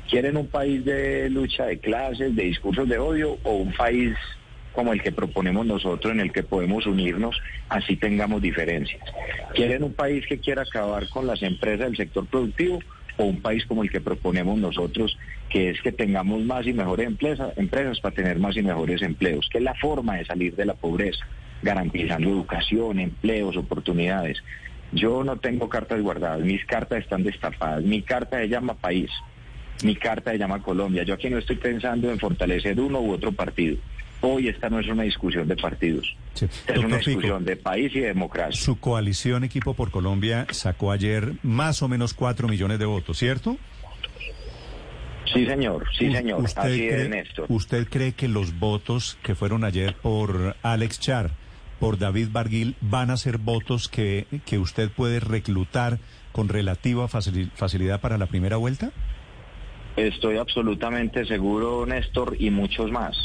¿Quieren 0.09 0.37
un 0.37 0.47
país 0.47 0.85
de 0.85 1.29
lucha 1.29 1.65
de 1.65 1.79
clases, 1.79 2.35
de 2.35 2.43
discursos 2.43 2.87
de 2.87 2.97
odio 2.97 3.37
o 3.43 3.57
un 3.57 3.73
país 3.73 4.15
como 4.73 4.93
el 4.93 5.01
que 5.01 5.11
proponemos 5.11 5.65
nosotros 5.65 6.13
en 6.13 6.21
el 6.21 6.31
que 6.31 6.43
podemos 6.43 6.85
unirnos 6.85 7.37
así 7.67 7.97
tengamos 7.97 8.41
diferencias? 8.41 9.01
¿Quieren 9.53 9.83
un 9.83 9.93
país 9.93 10.25
que 10.27 10.39
quiera 10.39 10.61
acabar 10.61 11.09
con 11.09 11.27
las 11.27 11.43
empresas 11.43 11.87
del 11.87 11.97
sector 11.97 12.25
productivo 12.25 12.79
o 13.17 13.25
un 13.25 13.41
país 13.41 13.65
como 13.65 13.83
el 13.83 13.89
que 13.89 13.99
proponemos 13.99 14.57
nosotros, 14.57 15.17
que 15.49 15.71
es 15.71 15.81
que 15.81 15.91
tengamos 15.91 16.41
más 16.43 16.65
y 16.65 16.73
mejores 16.73 17.07
empresas, 17.07 17.57
empresas 17.57 17.99
para 17.99 18.15
tener 18.15 18.39
más 18.39 18.55
y 18.55 18.61
mejores 18.61 19.01
empleos, 19.01 19.49
que 19.51 19.57
es 19.57 19.63
la 19.63 19.73
forma 19.75 20.15
de 20.15 20.25
salir 20.25 20.55
de 20.55 20.65
la 20.65 20.75
pobreza, 20.75 21.25
garantizando 21.61 22.29
educación, 22.29 22.99
empleos, 22.99 23.57
oportunidades. 23.57 24.37
Yo 24.93 25.23
no 25.25 25.37
tengo 25.37 25.67
cartas 25.67 26.01
guardadas, 26.01 26.41
mis 26.41 26.63
cartas 26.65 26.99
están 26.99 27.23
destapadas, 27.23 27.83
mi 27.83 28.03
carta 28.03 28.37
se 28.37 28.47
llama 28.47 28.75
país, 28.75 29.09
mi 29.83 29.95
carta 29.95 30.31
se 30.31 30.37
llama 30.37 30.61
Colombia. 30.61 31.03
Yo 31.03 31.13
aquí 31.13 31.29
no 31.29 31.37
estoy 31.37 31.55
pensando 31.57 32.09
en 32.11 32.19
fortalecer 32.19 32.79
uno 32.79 32.99
u 32.99 33.11
otro 33.11 33.31
partido. 33.31 33.77
Hoy 34.21 34.47
esta 34.47 34.69
no 34.69 34.79
es 34.79 34.87
una 34.87 35.03
discusión 35.03 35.47
de 35.47 35.55
partidos, 35.55 36.15
Sí. 36.33 36.45
esta 36.45 36.73
es 36.73 36.79
una 36.79 36.97
Fico. 36.97 37.09
discusión 37.11 37.45
de 37.45 37.55
país 37.55 37.91
y 37.95 37.99
de 37.99 38.07
democracia. 38.07 38.59
Su 38.59 38.79
coalición 38.79 39.43
Equipo 39.43 39.75
por 39.75 39.91
Colombia 39.91 40.47
sacó 40.51 40.91
ayer 40.91 41.33
más 41.43 41.83
o 41.83 41.87
menos 41.87 42.15
4 42.15 42.47
millones 42.47 42.79
de 42.79 42.85
votos, 42.85 43.17
¿cierto? 43.19 43.57
Sí, 45.33 45.45
señor, 45.45 45.85
sí, 45.97 46.11
señor, 46.11 46.41
¿Usted 46.41 46.61
así 46.61 46.77
cree, 46.87 47.01
es, 47.03 47.09
Néstor. 47.09 47.45
¿Usted 47.49 47.87
cree 47.89 48.13
que 48.13 48.27
los 48.27 48.57
votos 48.57 49.17
que 49.23 49.35
fueron 49.35 49.63
ayer 49.65 49.93
por 49.95 50.55
Alex 50.63 50.99
Char, 50.99 51.31
por 51.79 51.99
David 51.99 52.29
Barguil, 52.31 52.75
van 52.81 53.11
a 53.11 53.17
ser 53.17 53.37
votos 53.37 53.89
que, 53.89 54.25
que 54.45 54.57
usted 54.57 54.89
puede 54.89 55.19
reclutar 55.19 55.99
con 56.31 56.47
relativa 56.49 57.07
facili- 57.07 57.51
facilidad 57.53 57.99
para 57.99 58.17
la 58.17 58.25
primera 58.27 58.55
vuelta? 58.57 58.91
Estoy 59.97 60.37
absolutamente 60.37 61.25
seguro, 61.25 61.85
Néstor, 61.87 62.35
y 62.39 62.51
muchos 62.51 62.91
más, 62.91 63.17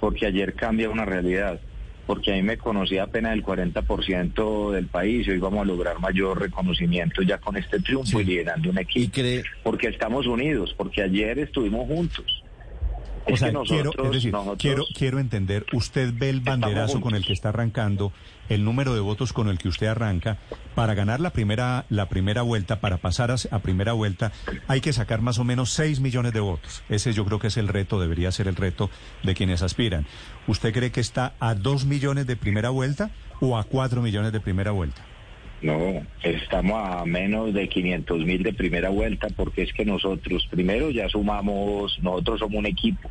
porque 0.00 0.24
ayer 0.26 0.54
cambia 0.54 0.88
una 0.88 1.04
realidad, 1.04 1.60
porque 2.06 2.32
ahí 2.32 2.42
me 2.42 2.56
conocía 2.56 3.02
apenas 3.02 3.34
el 3.34 3.44
40% 3.44 4.70
del 4.72 4.86
país 4.86 5.26
y 5.26 5.32
hoy 5.32 5.38
vamos 5.38 5.60
a 5.60 5.64
lograr 5.66 6.00
mayor 6.00 6.40
reconocimiento 6.40 7.20
ya 7.20 7.36
con 7.36 7.58
este 7.58 7.78
triunfo 7.80 8.18
Sí. 8.18 8.22
y 8.22 8.24
liderando 8.24 8.70
un 8.70 8.78
Y 8.78 8.80
equipo, 8.80 9.12
cree, 9.12 9.42
porque 9.62 9.88
estamos 9.88 10.26
unidos, 10.26 10.74
porque 10.78 11.02
ayer 11.02 11.38
estuvimos 11.40 11.86
juntos. 11.86 12.42
O 13.30 13.36
sea, 13.36 13.52
quiero, 13.66 13.90
es 14.04 14.10
decir, 14.10 14.32
nosotros 14.32 14.58
quiero, 14.58 14.84
quiero 14.94 15.18
entender, 15.18 15.66
usted 15.72 16.12
ve 16.14 16.30
el 16.30 16.40
banderazo 16.40 17.00
con 17.00 17.14
el 17.14 17.24
que 17.24 17.32
está 17.32 17.48
arrancando, 17.50 18.12
el 18.48 18.64
número 18.64 18.94
de 18.94 19.00
votos 19.00 19.32
con 19.32 19.48
el 19.48 19.58
que 19.58 19.68
usted 19.68 19.86
arranca, 19.86 20.38
para 20.74 20.94
ganar 20.94 21.20
la 21.20 21.30
primera, 21.30 21.86
la 21.88 22.08
primera 22.08 22.42
vuelta, 22.42 22.80
para 22.80 22.98
pasar 22.98 23.30
a, 23.30 23.36
a 23.50 23.58
primera 23.60 23.92
vuelta, 23.92 24.32
hay 24.68 24.80
que 24.80 24.92
sacar 24.92 25.22
más 25.22 25.38
o 25.38 25.44
menos 25.44 25.70
6 25.70 26.00
millones 26.00 26.32
de 26.32 26.40
votos. 26.40 26.82
Ese 26.88 27.12
yo 27.12 27.24
creo 27.24 27.38
que 27.38 27.46
es 27.46 27.56
el 27.56 27.68
reto, 27.68 27.98
debería 28.00 28.30
ser 28.32 28.48
el 28.48 28.56
reto 28.56 28.90
de 29.22 29.34
quienes 29.34 29.62
aspiran. 29.62 30.06
¿Usted 30.46 30.72
cree 30.72 30.92
que 30.92 31.00
está 31.00 31.34
a 31.40 31.54
2 31.54 31.86
millones 31.86 32.26
de 32.26 32.36
primera 32.36 32.70
vuelta 32.70 33.10
o 33.40 33.56
a 33.56 33.64
4 33.64 34.02
millones 34.02 34.32
de 34.32 34.40
primera 34.40 34.70
vuelta? 34.70 35.02
No, 35.64 36.06
estamos 36.22 36.78
a 36.86 37.06
menos 37.06 37.54
de 37.54 37.70
500 37.70 38.26
mil 38.26 38.42
de 38.42 38.52
primera 38.52 38.90
vuelta 38.90 39.28
porque 39.34 39.62
es 39.62 39.72
que 39.72 39.86
nosotros 39.86 40.46
primero 40.50 40.90
ya 40.90 41.08
sumamos, 41.08 41.98
nosotros 42.02 42.40
somos 42.40 42.58
un 42.58 42.66
equipo 42.66 43.10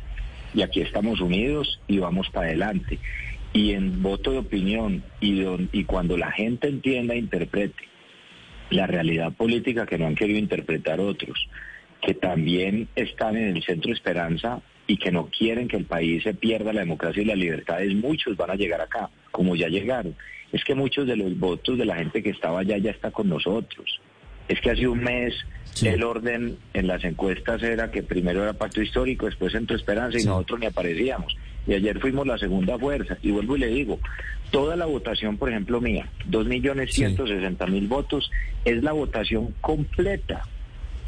y 0.54 0.62
aquí 0.62 0.80
estamos 0.80 1.20
unidos 1.20 1.80
y 1.88 1.98
vamos 1.98 2.30
para 2.30 2.46
adelante. 2.46 3.00
Y 3.52 3.72
en 3.72 4.00
voto 4.02 4.30
de 4.30 4.38
opinión 4.38 5.02
y, 5.20 5.40
don- 5.40 5.68
y 5.72 5.82
cuando 5.82 6.16
la 6.16 6.30
gente 6.30 6.68
entienda 6.68 7.14
e 7.14 7.18
interprete 7.18 7.82
la 8.70 8.86
realidad 8.86 9.32
política 9.32 9.84
que 9.84 9.98
no 9.98 10.06
han 10.06 10.14
querido 10.14 10.38
interpretar 10.38 11.00
otros, 11.00 11.48
que 12.02 12.14
también 12.14 12.86
están 12.94 13.36
en 13.36 13.56
el 13.56 13.64
centro 13.64 13.88
de 13.88 13.94
esperanza 13.96 14.62
y 14.86 14.96
que 14.98 15.10
no 15.10 15.26
quieren 15.26 15.66
que 15.66 15.76
el 15.76 15.86
país 15.86 16.22
se 16.22 16.34
pierda 16.34 16.72
la 16.72 16.82
democracia 16.82 17.20
y 17.20 17.26
las 17.26 17.36
libertades, 17.38 17.92
muchos 17.96 18.36
van 18.36 18.50
a 18.52 18.54
llegar 18.54 18.80
acá, 18.80 19.10
como 19.32 19.56
ya 19.56 19.66
llegaron. 19.68 20.14
Es 20.54 20.62
que 20.64 20.74
muchos 20.74 21.06
de 21.06 21.16
los 21.16 21.36
votos 21.38 21.76
de 21.76 21.84
la 21.84 21.96
gente 21.96 22.22
que 22.22 22.30
estaba 22.30 22.60
allá 22.60 22.78
ya 22.78 22.90
está 22.92 23.10
con 23.10 23.28
nosotros. 23.28 24.00
Es 24.48 24.60
que 24.60 24.70
hace 24.70 24.86
un 24.86 25.00
mes 25.02 25.34
Sí. 25.72 25.88
el 25.88 26.04
orden 26.04 26.56
en 26.72 26.86
las 26.86 27.02
encuestas 27.02 27.60
era 27.62 27.90
que 27.90 28.02
primero 28.04 28.42
era 28.44 28.52
Pacto 28.52 28.80
Histórico, 28.80 29.26
después 29.26 29.52
Centro 29.52 29.76
Esperanza 29.76 30.16
y 30.18 30.20
Sí. 30.20 30.26
nosotros 30.28 30.60
ni 30.60 30.66
aparecíamos. 30.66 31.36
Y 31.66 31.74
ayer 31.74 31.98
fuimos 31.98 32.26
la 32.26 32.38
segunda 32.38 32.78
fuerza. 32.78 33.16
Y 33.22 33.32
vuelvo 33.32 33.56
y 33.56 33.60
le 33.60 33.66
digo, 33.68 33.98
toda 34.52 34.76
la 34.76 34.86
votación, 34.86 35.36
por 35.38 35.50
ejemplo, 35.50 35.80
mía, 35.80 36.08
dos 36.26 36.46
millones 36.46 36.90
Sí. 36.90 36.96
ciento 37.00 37.26
sesenta 37.26 37.66
mil 37.66 37.88
votos, 37.88 38.30
es 38.64 38.82
la 38.84 38.92
votación 38.92 39.52
completa 39.60 40.42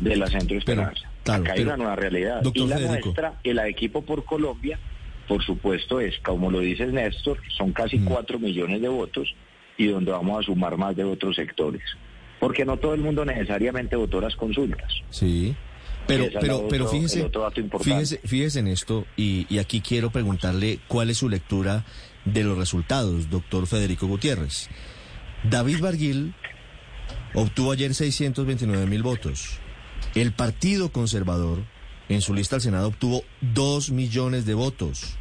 de 0.01 0.17
la 0.17 0.27
Centro 0.27 0.49
Pero, 0.49 0.59
Esperanza. 0.83 1.09
claro, 1.23 1.43
Acá 1.45 1.53
hay 1.53 1.59
pero, 1.59 1.69
una 1.71 1.77
nueva 1.77 1.97
realidad. 1.97 2.43
y 2.53 2.67
la 2.67 2.77
Federico. 2.79 3.07
nuestra, 3.07 3.35
el 3.45 3.59
equipo 3.61 4.03
por 4.03 4.25
Colombia, 4.25 4.79
por 5.29 5.45
supuesto, 5.45 6.01
es, 6.01 6.19
como 6.21 6.51
lo 6.51 6.61
dice 6.61 6.87
Néstor, 6.87 7.39
son 7.57 7.73
casi 7.73 7.99
Mm. 7.99 8.05
cuatro 8.05 8.39
millones 8.39 8.81
de 8.81 8.89
votos 8.89 9.35
y 9.77 9.87
donde 9.87 10.11
vamos 10.13 10.41
a 10.41 10.43
sumar 10.47 10.77
más 10.77 10.95
de 10.97 11.05
otros 11.05 11.37
sectores. 11.37 11.83
Porque 12.41 12.65
no 12.65 12.77
todo 12.77 12.95
el 12.95 13.01
mundo 13.01 13.25
necesariamente 13.25 13.97
votó 13.97 14.21
las 14.21 14.37
consultas. 14.37 14.93
Sí. 15.11 15.55
Pero, 16.07 16.27
pero, 16.41 16.69
pero 16.69 16.87
fíjese, 16.87 17.29
fíjese, 17.81 18.21
fíjese 18.25 18.61
en 18.61 18.69
esto 18.69 19.07
y, 19.17 19.45
y 19.53 19.59
aquí 19.59 19.81
quiero 19.81 20.11
preguntarle 20.11 20.79
cuál 20.87 21.11
es 21.11 21.19
su 21.19 21.29
lectura 21.29 21.85
de 22.25 22.45
los 22.45 22.57
resultados, 22.57 23.29
doctor 23.29 23.67
Federico 23.67 24.07
Gutiérrez. 24.07 24.69
David 25.51 25.81
Barguil 25.81 26.35
obtuvo 27.35 27.73
ayer 27.73 27.93
629 27.95 28.87
mil 28.87 29.03
votos. 29.03 29.59
El 30.15 30.33
Partido 30.33 30.93
Conservador 30.93 31.65
en 32.09 32.21
su 32.23 32.35
lista 32.35 32.57
al 32.57 32.63
Senado 32.63 32.89
obtuvo 32.89 33.23
2 33.55 33.91
millones 33.91 34.47
de 34.47 34.55
votos. 34.55 35.17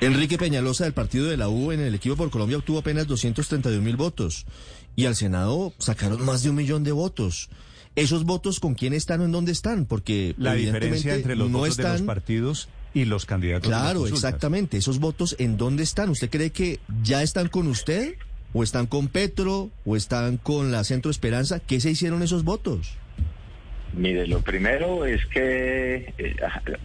Enrique 0.00 0.38
Peñalosa 0.38 0.84
del 0.84 0.92
partido 0.92 1.26
de 1.26 1.36
la 1.36 1.48
U 1.48 1.72
en 1.72 1.80
el 1.80 1.94
equipo 1.94 2.16
por 2.16 2.30
Colombia 2.30 2.58
obtuvo 2.58 2.78
apenas 2.78 3.06
231 3.06 3.82
mil 3.82 3.96
votos. 3.96 4.46
Y 4.94 5.06
al 5.06 5.16
Senado 5.16 5.72
sacaron 5.78 6.24
más 6.24 6.42
de 6.42 6.50
un 6.50 6.56
millón 6.56 6.84
de 6.84 6.92
votos. 6.92 7.48
¿Esos 7.96 8.24
votos 8.24 8.60
con 8.60 8.74
quién 8.74 8.92
están 8.92 9.20
o 9.20 9.24
en 9.24 9.32
dónde 9.32 9.50
están? 9.52 9.84
Porque 9.84 10.34
La 10.38 10.54
diferencia 10.54 11.14
entre 11.14 11.34
los 11.34 11.50
no 11.50 11.58
votos 11.58 11.76
de 11.76 11.82
los 11.82 11.92
están. 11.92 12.06
partidos 12.06 12.68
y 12.94 13.04
los 13.06 13.26
candidatos. 13.26 13.68
Claro, 13.68 14.06
exactamente. 14.06 14.76
¿Esos 14.76 15.00
votos 15.00 15.34
en 15.38 15.56
dónde 15.56 15.82
están? 15.82 16.08
¿Usted 16.10 16.30
cree 16.30 16.50
que 16.50 16.78
ya 17.02 17.22
están 17.22 17.48
con 17.48 17.66
usted? 17.66 18.14
¿O 18.52 18.62
están 18.62 18.86
con 18.86 19.08
Petro? 19.08 19.70
¿O 19.84 19.96
están 19.96 20.36
con 20.36 20.70
la 20.70 20.84
Centro 20.84 21.10
Esperanza? 21.10 21.58
¿Qué 21.58 21.80
se 21.80 21.90
hicieron 21.90 22.22
esos 22.22 22.44
votos? 22.44 22.92
Mire, 23.94 24.26
lo 24.26 24.40
primero 24.40 25.04
es 25.06 25.24
que 25.26 26.12
eh, 26.18 26.36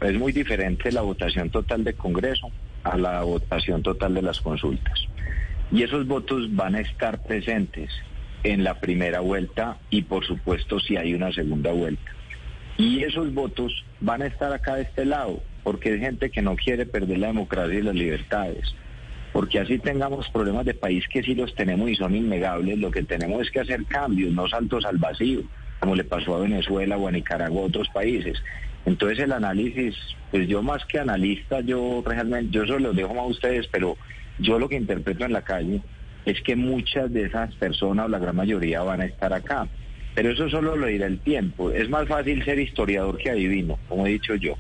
es 0.02 0.14
muy 0.14 0.32
diferente 0.32 0.92
la 0.92 1.02
votación 1.02 1.50
total 1.50 1.84
de 1.84 1.94
Congreso 1.94 2.50
a 2.84 2.98
la 2.98 3.22
votación 3.24 3.84
total 3.84 4.14
de 4.14 4.22
las 4.22 4.42
consultas. 4.42 5.08
Y 5.72 5.84
esos 5.84 6.08
votos 6.08 6.54
van 6.56 6.76
a 6.76 6.82
estar 6.82 7.24
presentes 7.24 7.90
en 8.44 8.64
la 8.64 8.80
primera 8.80 9.22
vuelta 9.22 9.78
y 9.90 10.04
por 10.04 10.26
supuesto 10.26 10.80
si 10.80 10.98
hay 10.98 11.14
una 11.14 11.32
segunda 11.32 11.72
vuelta. 11.72 12.12
Y 12.78 13.04
esos 13.04 13.34
votos 13.34 13.86
van 14.00 14.22
a 14.22 14.28
estar 14.28 14.52
acá 14.52 14.76
de 14.76 14.84
este 14.84 15.06
lado, 15.06 15.42
porque 15.64 15.94
es 15.94 16.00
gente 16.00 16.30
que 16.30 16.42
no 16.42 16.56
quiere 16.56 16.86
perder 16.86 17.20
la 17.20 17.28
democracia 17.28 17.80
y 17.80 17.84
las 17.84 17.96
libertades. 17.96 18.76
Porque 19.32 19.60
así 19.60 19.80
tengamos 19.80 20.30
problemas 20.30 20.66
de 20.66 20.74
país 20.74 21.06
que 21.08 21.24
sí 21.24 21.36
los 21.36 21.54
tenemos 21.56 21.90
y 21.90 21.96
son 21.96 22.16
innegables, 22.16 22.78
lo 22.78 22.92
que 22.92 23.04
tenemos 23.04 23.42
es 23.42 23.52
que 23.52 23.62
hacer 23.62 23.86
cambios, 23.86 24.32
no 24.32 24.48
saltos 24.48 24.86
al 24.86 24.98
vacío, 24.98 25.42
como 25.84 25.98
le 25.98 26.06
pasó 26.06 26.36
a 26.36 26.40
Venezuela 26.40 26.96
o 26.96 27.10
a 27.10 27.12
Nicaragua 27.12 27.64
a 27.64 27.66
otros 27.66 27.90
países. 27.90 28.42
Entonces 28.86 29.20
el 29.20 29.34
análisis, 29.34 29.98
pues 30.32 30.48
yo 30.48 30.64
más 30.64 30.86
que 30.86 30.98
analista, 30.98 31.60
yo 31.60 32.02
realmente, 32.06 32.52
yo 32.52 32.64
eso 32.64 32.80
lo 32.80 32.94
dejo 32.94 33.20
a 33.20 33.28
ustedes, 33.28 33.68
pero 33.68 33.98
yo 34.40 34.60
lo 34.60 34.70
que 34.70 34.78
interpreto 34.78 35.26
en 35.26 35.34
la 35.34 35.42
calle 35.42 35.82
es 36.26 36.40
que 36.42 36.56
muchas 36.56 37.12
de 37.12 37.24
esas 37.24 37.54
personas 37.56 38.06
o 38.06 38.08
la 38.08 38.18
gran 38.18 38.34
mayoría 38.34 38.82
van 38.82 39.02
a 39.02 39.06
estar 39.06 39.34
acá. 39.34 39.68
Pero 40.16 40.32
eso 40.32 40.50
solo 40.50 40.78
lo 40.78 40.88
dirá 40.88 41.06
el 41.06 41.20
tiempo. 41.20 41.70
Es 41.70 41.90
más 41.90 42.08
fácil 42.08 42.46
ser 42.46 42.60
historiador 42.60 43.18
que 43.18 43.32
adivino, 43.32 43.78
como 43.90 44.08
he 44.08 44.12
dicho 44.12 44.36
yo. 44.36 44.56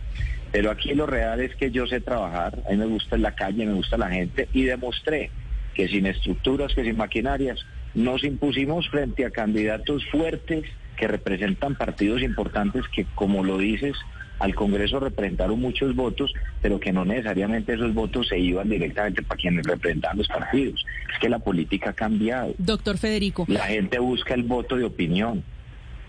Pero 0.51 0.71
aquí 0.71 0.93
lo 0.93 1.05
real 1.05 1.39
es 1.39 1.55
que 1.55 1.71
yo 1.71 1.87
sé 1.87 2.01
trabajar, 2.01 2.59
a 2.67 2.71
mí 2.71 2.75
me 2.75 2.85
gusta 2.85 3.17
la 3.17 3.33
calle, 3.33 3.65
me 3.65 3.75
gusta 3.75 3.97
la 3.97 4.09
gente 4.09 4.49
y 4.51 4.63
demostré 4.63 5.31
que 5.73 5.87
sin 5.87 6.05
estructuras, 6.05 6.73
que 6.73 6.83
sin 6.83 6.97
maquinarias, 6.97 7.65
nos 7.93 8.25
impusimos 8.25 8.89
frente 8.89 9.25
a 9.25 9.31
candidatos 9.31 10.05
fuertes 10.11 10.65
que 10.95 11.07
representan 11.07 11.75
partidos 11.75 12.21
importantes 12.21 12.83
que, 12.93 13.05
como 13.15 13.43
lo 13.43 13.57
dices, 13.57 13.95
al 14.39 14.55
Congreso 14.55 14.99
representaron 14.99 15.59
muchos 15.59 15.95
votos, 15.95 16.33
pero 16.61 16.79
que 16.79 16.91
no 16.91 17.05
necesariamente 17.05 17.73
esos 17.73 17.93
votos 17.93 18.27
se 18.27 18.39
iban 18.39 18.69
directamente 18.69 19.21
para 19.23 19.39
quienes 19.39 19.65
representaban 19.65 20.17
los 20.17 20.27
partidos. 20.27 20.83
Es 21.13 21.19
que 21.19 21.29
la 21.29 21.39
política 21.39 21.91
ha 21.91 21.93
cambiado. 21.93 22.53
Doctor 22.57 22.97
Federico, 22.97 23.45
La 23.47 23.65
gente 23.67 23.99
busca 23.99 24.33
el 24.33 24.43
voto 24.43 24.75
de 24.75 24.83
opinión. 24.85 25.43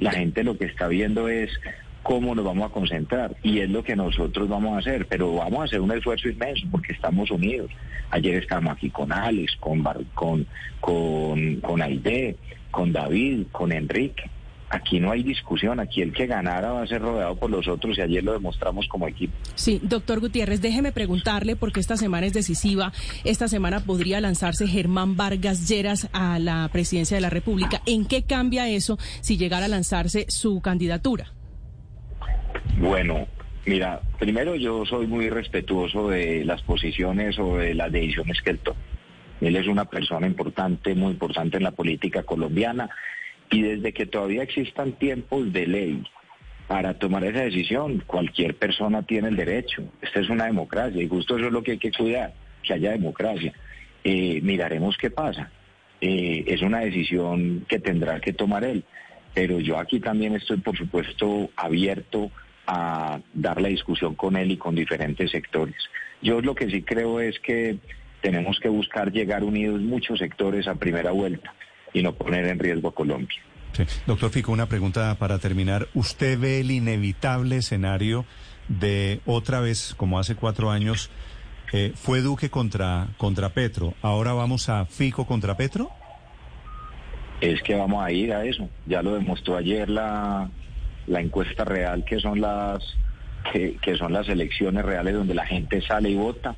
La 0.00 0.10
gente 0.12 0.42
lo 0.42 0.58
que 0.58 0.64
está 0.64 0.88
viendo 0.88 1.28
es 1.28 1.50
cómo 2.02 2.34
nos 2.34 2.44
vamos 2.44 2.68
a 2.68 2.72
concentrar 2.72 3.36
y 3.42 3.60
es 3.60 3.70
lo 3.70 3.82
que 3.84 3.94
nosotros 3.96 4.48
vamos 4.48 4.74
a 4.74 4.78
hacer, 4.80 5.06
pero 5.06 5.32
vamos 5.36 5.60
a 5.60 5.64
hacer 5.64 5.80
un 5.80 5.92
esfuerzo 5.92 6.28
inmenso 6.28 6.66
porque 6.70 6.92
estamos 6.92 7.30
unidos. 7.30 7.70
Ayer 8.10 8.34
estábamos 8.42 8.72
aquí 8.76 8.90
con 8.90 9.12
Alex, 9.12 9.56
con 9.60 9.82
Bar- 9.82 10.04
con 10.14 10.46
con 10.80 11.56
con 11.60 11.80
Aide, 11.80 12.36
con 12.70 12.92
David, 12.92 13.46
con 13.52 13.70
Enrique. 13.72 14.24
Aquí 14.71 14.99
no 14.99 15.12
hay 15.12 15.23
discusión, 15.23 15.78
aquí 15.78 16.02
el 16.02 16.12
que 16.12 16.26
ganara 16.26 16.73
va 16.73 16.83
a 16.83 16.87
ser 16.87 17.02
rodeado 17.02 17.37
por 17.37 17.50
los 17.50 17.68
otros 17.68 17.97
y 17.99 18.00
ayer 18.00 18.25
lo 18.25 18.33
demostramos 18.33 18.88
como 18.88 19.06
equipo. 19.06 19.35
sí, 19.54 19.80
doctor 19.83 20.21
Gutiérrez, 20.21 20.61
déjeme 20.61 20.90
preguntarle, 20.90 21.54
porque 21.54 21.80
esta 21.80 21.97
semana 21.97 22.26
es 22.26 22.33
decisiva, 22.33 22.92
esta 23.25 23.47
semana 23.47 23.80
podría 23.80 24.21
lanzarse 24.21 24.66
Germán 24.66 25.16
Vargas 25.16 25.68
Lleras 25.68 26.09
a 26.12 26.38
la 26.38 26.68
presidencia 26.73 27.16
de 27.16 27.21
la 27.21 27.30
República. 27.30 27.83
¿En 27.87 28.06
qué 28.06 28.23
cambia 28.23 28.68
eso 28.68 28.99
si 29.21 29.37
llegara 29.37 29.66
a 29.66 29.68
lanzarse 29.68 30.26
su 30.28 30.61
candidatura? 30.61 31.33
Bueno, 32.78 33.28
mira, 33.66 34.00
primero 34.18 34.56
yo 34.56 34.85
soy 34.87 35.06
muy 35.06 35.28
respetuoso 35.30 36.09
de 36.09 36.44
las 36.44 36.62
posiciones 36.62 37.38
o 37.38 37.59
de 37.59 37.75
las 37.75 37.92
decisiones 37.92 38.40
que 38.42 38.50
él 38.50 38.59
toma. 38.59 38.80
Él 39.40 39.56
es 39.56 39.66
una 39.66 39.85
persona 39.85 40.26
importante, 40.26 40.94
muy 40.94 41.12
importante 41.12 41.59
en 41.59 41.64
la 41.64 41.73
política 41.73 42.23
colombiana 42.23 42.88
y 43.50 43.62
desde 43.62 43.92
que 43.92 44.06
todavía 44.06 44.42
existan 44.42 44.92
tiempos 44.92 45.52
de 45.52 45.66
ley 45.66 46.04
para 46.66 46.94
tomar 46.94 47.24
esa 47.24 47.42
decisión, 47.42 48.02
cualquier 48.06 48.56
persona 48.56 49.02
tiene 49.02 49.28
el 49.28 49.36
derecho. 49.36 49.84
Esta 50.00 50.20
es 50.20 50.30
una 50.30 50.46
democracia 50.46 51.02
y 51.02 51.08
justo 51.08 51.36
eso 51.36 51.46
es 51.46 51.52
lo 51.52 51.62
que 51.62 51.72
hay 51.72 51.78
que 51.78 51.92
cuidar, 51.92 52.32
que 52.62 52.72
haya 52.72 52.92
democracia. 52.92 53.52
Eh, 54.02 54.40
miraremos 54.42 54.96
qué 54.96 55.10
pasa. 55.10 55.50
Eh, 56.00 56.44
es 56.46 56.62
una 56.62 56.80
decisión 56.80 57.64
que 57.68 57.78
tendrá 57.78 58.20
que 58.20 58.32
tomar 58.32 58.64
él, 58.64 58.84
pero 59.34 59.60
yo 59.60 59.78
aquí 59.78 60.00
también 60.00 60.34
estoy, 60.34 60.58
por 60.58 60.76
supuesto, 60.76 61.50
abierto 61.56 62.30
a 62.66 63.20
dar 63.34 63.60
la 63.60 63.68
discusión 63.68 64.14
con 64.14 64.36
él 64.36 64.50
y 64.50 64.56
con 64.56 64.74
diferentes 64.74 65.30
sectores. 65.30 65.76
Yo 66.22 66.40
lo 66.40 66.54
que 66.54 66.70
sí 66.70 66.82
creo 66.82 67.20
es 67.20 67.38
que 67.40 67.76
tenemos 68.22 68.58
que 68.58 68.70
buscar 68.70 69.12
llegar 69.12 69.44
unidos 69.44 69.80
muchos 69.82 70.18
sectores 70.18 70.66
a 70.66 70.74
primera 70.76 71.10
vuelta 71.10 71.52
y 71.94 72.02
no 72.02 72.12
poner 72.12 72.44
en 72.46 72.58
riesgo 72.58 72.88
a 72.88 72.94
Colombia. 72.94 73.38
Sí. 73.72 73.84
Doctor 74.06 74.30
Fico, 74.30 74.52
una 74.52 74.66
pregunta 74.66 75.16
para 75.18 75.38
terminar. 75.38 75.88
¿Usted 75.94 76.38
ve 76.38 76.60
el 76.60 76.70
inevitable 76.70 77.56
escenario 77.56 78.26
de 78.68 79.20
otra 79.24 79.60
vez, 79.60 79.94
como 79.96 80.18
hace 80.18 80.34
cuatro 80.34 80.70
años, 80.70 81.10
eh, 81.72 81.92
fue 81.94 82.20
Duque 82.20 82.50
contra, 82.50 83.08
contra 83.16 83.48
Petro? 83.48 83.94
¿Ahora 84.02 84.32
vamos 84.32 84.68
a 84.68 84.84
Fico 84.84 85.26
contra 85.26 85.56
Petro? 85.56 85.90
Es 87.40 87.62
que 87.62 87.74
vamos 87.74 88.04
a 88.04 88.12
ir 88.12 88.32
a 88.32 88.44
eso. 88.44 88.68
Ya 88.86 89.02
lo 89.02 89.14
demostró 89.14 89.56
ayer 89.56 89.88
la, 89.88 90.50
la 91.06 91.20
encuesta 91.20 91.64
real, 91.64 92.04
que 92.04 92.20
son 92.20 92.40
las 92.40 92.78
que, 93.52 93.76
que 93.82 93.96
son 93.96 94.12
las 94.12 94.28
elecciones 94.28 94.84
reales 94.84 95.14
donde 95.14 95.34
la 95.34 95.46
gente 95.46 95.80
sale 95.82 96.10
y 96.10 96.14
vota. 96.14 96.54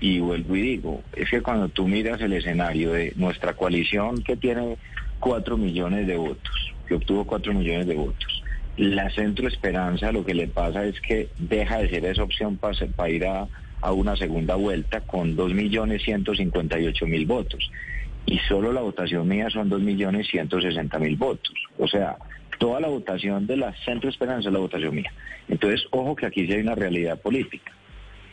Y 0.00 0.18
vuelvo 0.18 0.56
y 0.56 0.60
digo, 0.60 1.02
es 1.14 1.30
que 1.30 1.40
cuando 1.40 1.68
tú 1.68 1.88
miras 1.88 2.20
el 2.20 2.32
escenario 2.32 2.92
de 2.92 3.12
nuestra 3.16 3.54
coalición 3.54 4.22
que 4.22 4.36
tiene 4.36 4.76
cuatro 5.18 5.56
millones 5.56 6.06
de 6.06 6.16
votos, 6.16 6.74
que 6.86 6.94
obtuvo 6.94 7.24
cuatro 7.24 7.54
millones 7.54 7.86
de 7.86 7.94
votos, 7.94 8.42
la 8.76 9.08
Centro 9.10 9.46
Esperanza 9.46 10.12
lo 10.12 10.24
que 10.24 10.34
le 10.34 10.48
pasa 10.48 10.84
es 10.84 11.00
que 11.00 11.28
deja 11.38 11.78
de 11.78 11.88
ser 11.88 12.04
esa 12.04 12.24
opción 12.24 12.58
para, 12.58 13.08
ir 13.08 13.24
a, 13.24 13.48
una 13.92 14.16
segunda 14.16 14.56
vuelta 14.56 15.00
con 15.02 15.36
dos 15.36 15.54
millones 15.54 16.02
ciento 16.02 16.34
cincuenta 16.34 16.78
y 16.78 16.86
ocho 16.86 17.06
mil 17.06 17.24
votos. 17.24 17.70
Y 18.26 18.38
solo 18.48 18.72
la 18.72 18.80
votación 18.80 19.28
mía 19.28 19.48
son 19.50 19.68
dos 19.68 19.80
millones 19.80 20.26
ciento 20.28 20.60
sesenta 20.60 20.98
mil 20.98 21.16
votos. 21.16 21.54
O 21.78 21.86
sea, 21.86 22.16
toda 22.58 22.80
la 22.80 22.88
votación 22.88 23.46
de 23.46 23.58
la 23.58 23.74
Centro 23.84 24.10
Esperanza 24.10 24.48
es 24.48 24.52
la 24.52 24.58
votación 24.58 24.94
mía. 24.94 25.12
Entonces, 25.48 25.86
ojo 25.90 26.16
que 26.16 26.26
aquí 26.26 26.46
sí 26.46 26.54
hay 26.54 26.62
una 26.62 26.74
realidad 26.74 27.20
política. 27.20 27.72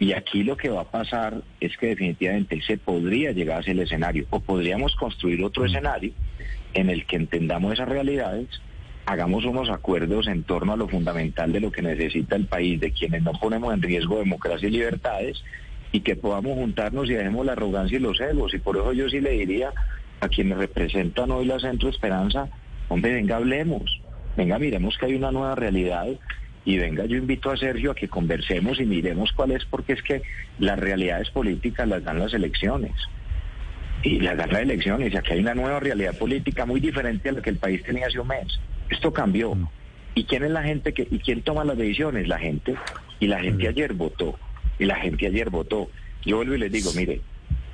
Y 0.02 0.14
aquí 0.14 0.44
lo 0.44 0.58
que 0.58 0.70
va 0.70 0.82
a 0.82 0.90
pasar 0.90 1.44
es 1.60 1.78
que 1.78 1.90
definitivamente 1.90 2.60
se 2.64 2.80
podría 2.80 3.34
llegar 3.34 3.58
a 3.58 3.62
ese 3.62 3.80
escenario 3.80 4.26
o 4.32 4.40
podríamos 4.40 4.96
construir 4.96 5.44
otro 5.44 5.64
escenario 5.64 6.12
en 6.74 6.90
el 6.90 7.06
que 7.06 7.18
entendamos 7.18 7.74
esas 7.74 7.88
realidades, 7.88 8.48
hagamos 9.06 9.46
unos 9.46 9.70
acuerdos 9.70 10.26
en 10.26 10.42
torno 10.42 10.74
a 10.74 10.76
lo 10.76 10.88
fundamental 10.88 11.52
de 11.52 11.60
lo 11.60 11.72
que 11.72 11.84
necesita 11.84 12.36
el 12.36 12.48
país, 12.48 12.80
de 12.80 12.92
quienes 12.92 13.22
no 13.22 13.34
ponemos 13.34 13.72
en 13.76 13.84
riesgo 13.84 14.18
democracia 14.18 14.70
y 14.70 14.72
libertades, 14.72 15.44
y 15.92 16.00
que 16.00 16.16
podamos 16.16 16.56
juntarnos 16.56 17.08
y 17.08 17.14
dejemos 17.14 17.46
la 17.46 17.52
arrogancia 17.52 17.98
y 17.98 18.02
los 18.02 18.20
egos. 18.20 18.56
Y 18.56 18.58
por 18.58 18.78
eso 18.78 18.94
yo 18.94 19.08
sí 19.08 19.22
le 19.22 19.34
diría 19.34 19.72
a 20.20 20.28
quienes 20.30 20.58
representan 20.58 21.30
hoy 21.30 21.46
la 21.46 21.60
Centro 21.60 21.90
Esperanza, 21.90 22.50
hombre, 22.90 23.14
venga, 23.14 23.36
hablemos, 23.36 24.02
venga, 24.36 24.58
miremos 24.58 24.98
que 24.98 25.06
hay 25.06 25.14
una 25.14 25.32
nueva 25.32 25.54
realidad 25.54 26.08
y 26.64 26.78
venga, 26.78 27.06
yo 27.06 27.18
invito 27.18 27.50
a 27.50 27.58
Sergio 27.58 27.92
a 27.92 27.96
que 27.96 28.08
conversemos 28.08 28.80
y 28.80 28.86
miremos 28.86 29.32
cuál 29.32 29.52
es, 29.52 29.66
porque 29.66 29.94
es 29.94 30.04
que 30.04 30.22
las 30.60 30.78
realidades 30.78 31.30
políticas 31.32 31.88
las 31.88 32.04
dan 32.04 32.20
las 32.20 32.34
elecciones. 32.34 32.94
Y 34.04 34.20
las 34.20 34.38
dan 34.38 34.52
las 34.52 34.62
elecciones, 34.62 35.14
y 35.14 35.18
aquí 35.18 35.34
hay 35.34 35.40
una 35.40 35.56
nueva 35.56 35.80
realidad 35.80 36.18
política 36.18 36.66
muy 36.66 36.80
diferente 36.80 37.30
a 37.30 37.34
la 37.34 37.42
que 37.42 37.50
el 37.50 37.58
país 37.58 37.84
tenía 37.84 38.08
hace 38.08 38.20
un 38.20 38.28
mes. 38.28 38.60
Esto 38.90 39.12
cambió. 39.12 39.58
¿Y 40.14 40.26
quién 40.26 40.44
es 40.44 40.52
la 40.52 40.64
gente 40.64 40.94
que, 40.94 41.08
y 41.10 41.20
quién 41.20 41.42
toma 41.42 41.64
las 41.64 41.78
decisiones? 41.78 42.28
La 42.28 42.38
gente. 42.38 42.76
Y 43.20 43.28
la 43.28 43.40
gente 43.40 43.68
ayer 43.68 43.94
votó. 43.94 44.38
Y 44.78 44.86
la 44.86 44.96
gente 44.96 45.28
ayer 45.28 45.50
votó. 45.50 45.90
Yo 46.26 46.38
vuelvo 46.38 46.56
y 46.56 46.60
les 46.60 46.72
digo, 46.72 46.92
mire, 46.96 47.22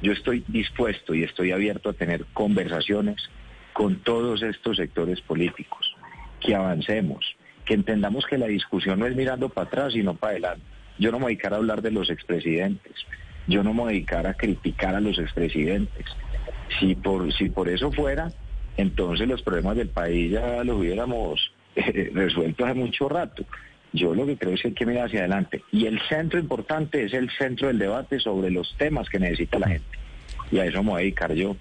yo 0.02 0.14
estoy 0.14 0.44
dispuesto 0.48 1.14
y 1.14 1.24
estoy 1.24 1.52
abierto 1.52 1.90
a 1.90 1.94
tener 1.94 2.26
conversaciones 2.34 3.30
con 3.74 3.98
todos 3.98 4.42
estos 4.44 4.78
sectores 4.78 5.22
políticos, 5.22 5.96
que 6.40 6.56
avancemos, 6.56 7.36
que 7.68 7.74
entendamos 7.74 8.26
que 8.26 8.38
la 8.38 8.48
discusión 8.48 9.00
no 9.00 9.06
es 9.06 9.16
mirando 9.16 9.50
para 9.50 9.68
atrás, 9.68 9.94
sino 9.94 10.16
para 10.16 10.32
adelante. 10.32 10.66
Yo 10.98 11.12
no 11.12 11.20
me 11.20 11.26
voy 11.26 11.32
a 11.32 11.36
dedicar 11.36 11.54
a 11.54 11.58
hablar 11.58 11.82
de 11.82 11.92
los 11.92 12.10
expresidentes, 12.10 12.94
yo 13.46 13.62
no 13.62 13.74
me 13.74 13.82
voy 13.82 13.90
a 13.90 13.94
dedicar 13.94 14.26
a 14.26 14.34
criticar 14.34 14.96
a 14.96 15.02
los 15.02 15.20
expresidentes. 15.20 16.06
Si 16.80 16.96
por, 16.96 17.32
si 17.34 17.50
por 17.50 17.70
eso 17.70 17.92
fuera, 17.92 18.32
entonces 18.78 19.28
los 19.28 19.42
problemas 19.42 19.78
del 19.78 19.90
país 19.90 20.32
ya 20.32 20.64
los 20.64 20.78
hubiéramos 20.78 21.52
eh, 21.76 22.12
resuelto 22.14 22.66
hace 22.66 22.74
mucho 22.74 23.10
rato. 23.10 23.46
Yo 23.94 24.14
lo 24.14 24.26
que 24.26 24.38
creo 24.38 24.54
es 24.54 24.62
que 24.62 24.70
hay 24.70 24.74
que 24.74 24.86
mirar 24.86 25.06
hacia 25.06 25.20
adelante. 25.20 25.62
Y 25.72 25.86
el 25.86 26.00
centro 26.08 26.40
importante 26.40 27.04
es 27.04 27.14
el 27.14 27.30
centro 27.32 27.68
del 27.68 27.80
debate 27.80 28.20
sobre 28.20 28.50
los 28.50 28.76
temas 28.78 29.10
que 29.10 29.20
necesita 29.20 29.60
la 29.60 29.70
gente. 29.70 29.98
Y 30.52 30.60
a 30.60 30.66
eso 30.66 30.84
me 30.84 30.92
voy 30.92 31.00
a 31.00 31.04
dedicar 31.04 31.34
yo. 31.34 31.56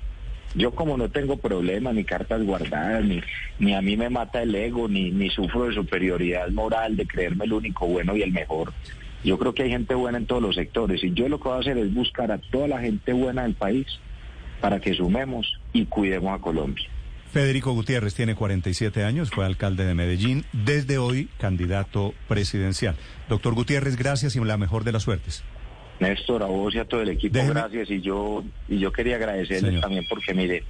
Yo 0.57 0.71
como 0.71 0.97
no 0.97 1.11
tengo 1.11 1.37
problemas, 1.37 1.95
ni 1.95 2.05
cartas 2.05 2.43
guardadas, 2.43 3.05
ni, 3.05 3.21
ni 3.59 3.75
a 3.75 3.83
mí 3.83 3.97
me 3.97 4.09
mata 4.09 4.43
el 4.43 4.55
ego, 4.55 4.89
ni, 4.89 5.11
ni 5.11 5.29
sufro 5.29 5.65
de 5.69 5.75
superioridad 5.75 6.49
moral, 6.49 6.97
de 6.97 7.07
creerme 7.07 7.45
el 7.45 7.53
único 7.53 7.87
bueno 7.87 8.17
y 8.17 8.23
el 8.23 8.33
mejor. 8.33 8.73
Yo 9.23 9.39
creo 9.39 9.55
que 9.55 9.65
hay 9.65 9.71
gente 9.71 9.95
buena 9.95 10.19
en 10.19 10.27
todos 10.27 10.41
los 10.41 10.55
sectores 10.55 11.05
y 11.05 11.13
yo 11.13 11.29
lo 11.29 11.39
que 11.39 11.49
voy 11.49 11.59
a 11.59 11.61
hacer 11.61 11.77
es 11.77 11.93
buscar 11.93 12.33
a 12.33 12.39
toda 12.39 12.69
la 12.69 12.81
gente 12.81 13.13
buena 13.13 13.43
del 13.43 13.55
país 13.55 13.87
para 14.61 14.81
que 14.81 14.95
sumemos 14.95 15.61
y 15.73 15.85
cuidemos 15.85 16.39
a 16.39 16.41
Colombia. 16.41 16.89
Federico 17.33 17.73
Gutiérrez 17.73 18.15
tiene 18.15 18.35
47 18.35 19.05
años, 19.05 19.31
fue 19.31 19.45
alcalde 19.45 19.85
de 19.85 19.95
Medellín, 19.95 20.47
desde 20.53 20.97
hoy 20.97 21.29
candidato 21.39 22.15
presidencial. 22.29 22.97
Doctor 23.29 23.55
Gutiérrez, 23.55 23.97
gracias 23.97 24.37
y 24.37 24.41
la 24.41 24.57
mejor 24.57 24.85
de 24.85 24.93
las 24.93 25.03
suertes. 25.03 25.45
Néstor, 26.01 26.43
a 26.43 26.47
vos 26.47 26.75
y 26.75 26.79
a 26.79 26.85
todo 26.85 27.03
el 27.03 27.09
equipo, 27.09 27.39
Déjeme- 27.39 27.55
gracias. 27.55 27.91
Y 27.91 28.01
yo, 28.01 28.45
y 28.69 28.79
yo 28.79 28.93
quería 28.93 29.17
agradecerles 29.17 29.63
Señor. 29.63 29.81
también 29.81 30.05
porque, 30.09 30.35
mire, 30.35 30.63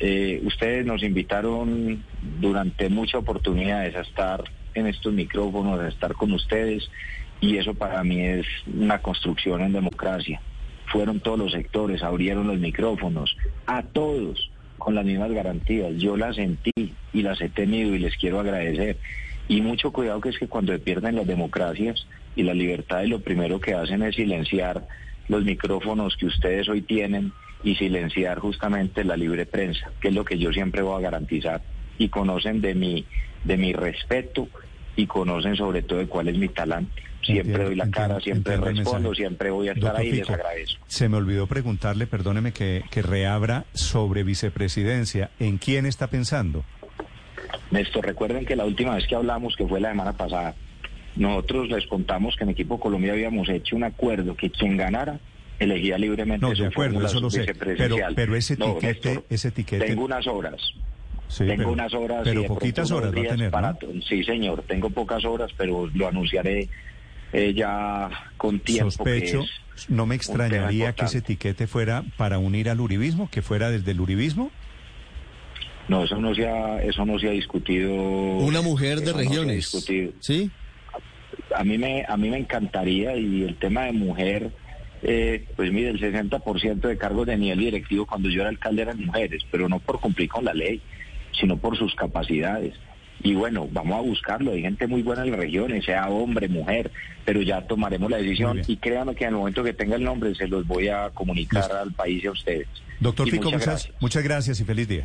eh, 0.00 0.40
ustedes 0.44 0.84
nos 0.86 1.02
invitaron 1.02 2.02
durante 2.40 2.88
muchas 2.88 3.16
oportunidades 3.20 3.94
a 3.96 4.00
estar 4.00 4.42
en 4.74 4.86
estos 4.86 5.12
micrófonos, 5.12 5.78
a 5.80 5.88
estar 5.88 6.14
con 6.14 6.32
ustedes, 6.32 6.88
y 7.40 7.56
eso 7.58 7.74
para 7.74 8.02
mí 8.02 8.20
es 8.20 8.46
una 8.66 8.98
construcción 9.02 9.60
en 9.60 9.72
democracia. 9.72 10.40
Fueron 10.86 11.20
todos 11.20 11.38
los 11.38 11.52
sectores, 11.52 12.02
abrieron 12.02 12.46
los 12.46 12.58
micrófonos, 12.58 13.36
a 13.66 13.82
todos, 13.82 14.50
con 14.78 14.94
las 14.94 15.04
mismas 15.04 15.30
garantías. 15.32 15.92
Yo 15.96 16.16
las 16.16 16.36
sentí 16.36 16.72
y 17.12 17.22
las 17.22 17.40
he 17.40 17.48
tenido 17.48 17.94
y 17.94 17.98
les 17.98 18.16
quiero 18.16 18.40
agradecer. 18.40 18.96
Y 19.48 19.60
mucho 19.60 19.92
cuidado 19.92 20.20
que 20.20 20.30
es 20.30 20.38
que 20.38 20.48
cuando 20.48 20.72
se 20.72 20.78
pierden 20.78 21.16
las 21.16 21.26
democracias 21.26 22.06
y 22.34 22.42
las 22.42 22.56
libertades, 22.56 23.08
lo 23.08 23.20
primero 23.20 23.60
que 23.60 23.74
hacen 23.74 24.02
es 24.02 24.16
silenciar 24.16 24.86
los 25.28 25.44
micrófonos 25.44 26.16
que 26.16 26.26
ustedes 26.26 26.68
hoy 26.68 26.82
tienen 26.82 27.32
y 27.62 27.76
silenciar 27.76 28.38
justamente 28.38 29.04
la 29.04 29.16
libre 29.16 29.46
prensa, 29.46 29.90
que 30.00 30.08
es 30.08 30.14
lo 30.14 30.24
que 30.24 30.38
yo 30.38 30.52
siempre 30.52 30.82
voy 30.82 30.98
a 30.98 31.04
garantizar. 31.04 31.62
Y 31.98 32.08
conocen 32.08 32.60
de 32.60 32.74
mi, 32.74 33.04
de 33.44 33.56
mi 33.56 33.72
respeto 33.72 34.48
y 34.96 35.06
conocen 35.06 35.56
sobre 35.56 35.82
todo 35.82 36.00
de 36.00 36.06
cuál 36.06 36.28
es 36.28 36.36
mi 36.36 36.48
talante. 36.48 37.02
Siempre 37.22 37.52
Entiendo, 37.52 37.64
doy 37.64 37.76
la 37.76 37.84
entiendo, 37.84 38.08
cara, 38.08 38.20
siempre 38.20 38.54
entiendo 38.54 38.80
respondo, 38.82 39.14
siempre 39.14 39.50
voy 39.50 39.68
a 39.68 39.72
estar 39.72 39.92
Doctor 39.92 40.00
ahí 40.00 40.08
y 40.08 40.12
les 40.12 40.20
Fico, 40.22 40.32
agradezco. 40.32 40.84
Se 40.88 41.08
me 41.08 41.16
olvidó 41.18 41.46
preguntarle, 41.46 42.08
perdóneme 42.08 42.52
que, 42.52 42.82
que 42.90 43.02
reabra 43.02 43.64
sobre 43.74 44.24
vicepresidencia. 44.24 45.30
¿En 45.38 45.58
quién 45.58 45.86
está 45.86 46.08
pensando? 46.08 46.64
Néstor, 47.70 48.04
recuerden 48.06 48.44
que 48.44 48.56
la 48.56 48.64
última 48.64 48.96
vez 48.96 49.06
que 49.06 49.14
hablamos, 49.14 49.54
que 49.56 49.66
fue 49.66 49.80
la 49.80 49.90
semana 49.90 50.14
pasada, 50.14 50.56
nosotros 51.16 51.68
les 51.68 51.86
contamos 51.86 52.36
que 52.36 52.44
en 52.44 52.50
Equipo 52.50 52.78
Colombia 52.80 53.12
habíamos 53.12 53.48
hecho 53.48 53.76
un 53.76 53.84
acuerdo 53.84 54.34
que 54.36 54.50
quien 54.50 54.76
ganara 54.76 55.20
elegía 55.58 55.98
libremente 55.98 56.44
No, 56.46 56.54
su 56.56 56.62
de 56.62 56.68
acuerdo, 56.68 57.04
eso 57.06 57.20
lo 57.20 57.30
sé. 57.30 57.44
Pero, 57.54 57.96
pero 58.16 58.34
ese 58.36 58.56
No, 58.56 58.72
etiquete, 58.78 59.08
Néstor, 59.10 59.24
ese 59.30 59.48
etiquete. 59.48 59.86
Tengo 59.86 60.04
unas 60.04 60.26
horas. 60.26 60.60
Sí, 61.28 61.44
tengo 61.44 61.56
pero- 61.56 61.72
unas 61.72 61.94
horas. 61.94 62.20
y 62.22 62.30
Pero 62.30 62.44
poquitas 62.46 62.90
horas 62.90 63.14
va 63.14 63.20
a 63.20 63.24
tener, 63.24 63.50
para 63.50 63.76
Sí, 64.08 64.24
señor, 64.24 64.64
tengo 64.66 64.90
pocas 64.90 65.24
horas, 65.24 65.50
pero 65.56 65.88
lo 65.94 66.08
anunciaré 66.08 66.68
eh, 67.32 67.54
ya 67.54 68.10
con 68.36 68.60
tiempo. 68.60 68.90
Sospecho, 68.90 69.40
que 69.40 69.46
es 69.76 69.88
no 69.90 70.04
me 70.04 70.14
extrañaría 70.14 70.92
que 70.94 71.04
ese 71.06 71.18
etiquete 71.18 71.66
fuera 71.66 72.04
para 72.18 72.38
unir 72.38 72.68
al 72.68 72.80
uribismo, 72.80 73.30
que 73.30 73.40
fuera 73.40 73.70
desde 73.70 73.92
el 73.92 74.00
uribismo. 74.00 74.50
No, 75.88 76.04
eso 76.04 76.16
no 76.16 76.34
se 76.34 76.46
ha, 76.46 76.82
eso 76.82 77.04
no 77.06 77.18
se 77.18 77.28
ha 77.28 77.32
discutido. 77.32 77.92
Una 77.94 78.60
mujer 78.62 79.00
de 79.00 79.12
no 79.12 79.18
regiones. 79.18 79.56
discutido. 79.56 80.12
¿Sí? 80.20 80.50
A 81.54 81.64
mí 81.64 81.78
me 81.78 82.04
a 82.08 82.16
mí 82.16 82.30
me 82.30 82.38
encantaría 82.38 83.16
y 83.16 83.42
el 83.42 83.56
tema 83.56 83.84
de 83.84 83.92
mujer 83.92 84.50
eh, 85.02 85.44
pues 85.56 85.72
mire 85.72 85.88
el 85.90 86.00
60% 86.00 86.80
de 86.80 86.96
cargos 86.98 87.26
de 87.26 87.36
nivel 87.36 87.58
directivo 87.58 88.06
cuando 88.06 88.28
yo 88.28 88.40
era 88.42 88.50
alcalde 88.50 88.82
eran 88.82 89.04
mujeres 89.04 89.42
pero 89.50 89.68
no 89.68 89.78
por 89.80 90.00
cumplir 90.00 90.28
con 90.28 90.44
la 90.44 90.54
ley 90.54 90.80
sino 91.38 91.56
por 91.56 91.76
sus 91.76 91.94
capacidades 91.94 92.74
y 93.22 93.34
bueno 93.34 93.68
vamos 93.70 93.98
a 93.98 94.00
buscarlo 94.02 94.52
hay 94.52 94.62
gente 94.62 94.86
muy 94.86 95.02
buena 95.02 95.22
en 95.24 95.30
las 95.32 95.40
regiones 95.40 95.84
sea 95.84 96.08
hombre 96.08 96.48
mujer 96.48 96.90
pero 97.24 97.40
ya 97.42 97.62
tomaremos 97.62 98.10
la 98.10 98.18
decisión 98.18 98.60
y 98.66 98.76
créanme 98.76 99.14
que 99.14 99.24
en 99.24 99.30
el 99.30 99.36
momento 99.36 99.62
que 99.64 99.72
tenga 99.72 99.96
el 99.96 100.04
nombre 100.04 100.34
se 100.34 100.46
los 100.48 100.66
voy 100.66 100.88
a 100.88 101.10
comunicar 101.10 101.70
al 101.72 101.92
país 101.92 102.22
y 102.22 102.26
a 102.28 102.32
ustedes 102.32 102.68
Doctor 103.00 103.26
Y 103.26 103.32
Fico, 103.32 103.44
muchas 103.44 103.58
muchas, 103.60 103.66
gracias 103.66 104.00
muchas 104.00 104.22
gracias 104.24 104.60
y 104.60 104.64
feliz 104.64 104.88
día. 104.88 105.04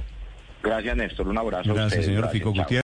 gracias 0.62 0.96
Néstor 0.96 1.28
un 1.28 1.38
abrazo 1.38 1.72
a 1.72 1.74
Gracias, 1.74 1.86
ustedes. 1.88 2.06
señor 2.06 2.22
Gracias, 2.24 2.40
Fico. 2.44 2.54
Gutiérrez. 2.54 2.87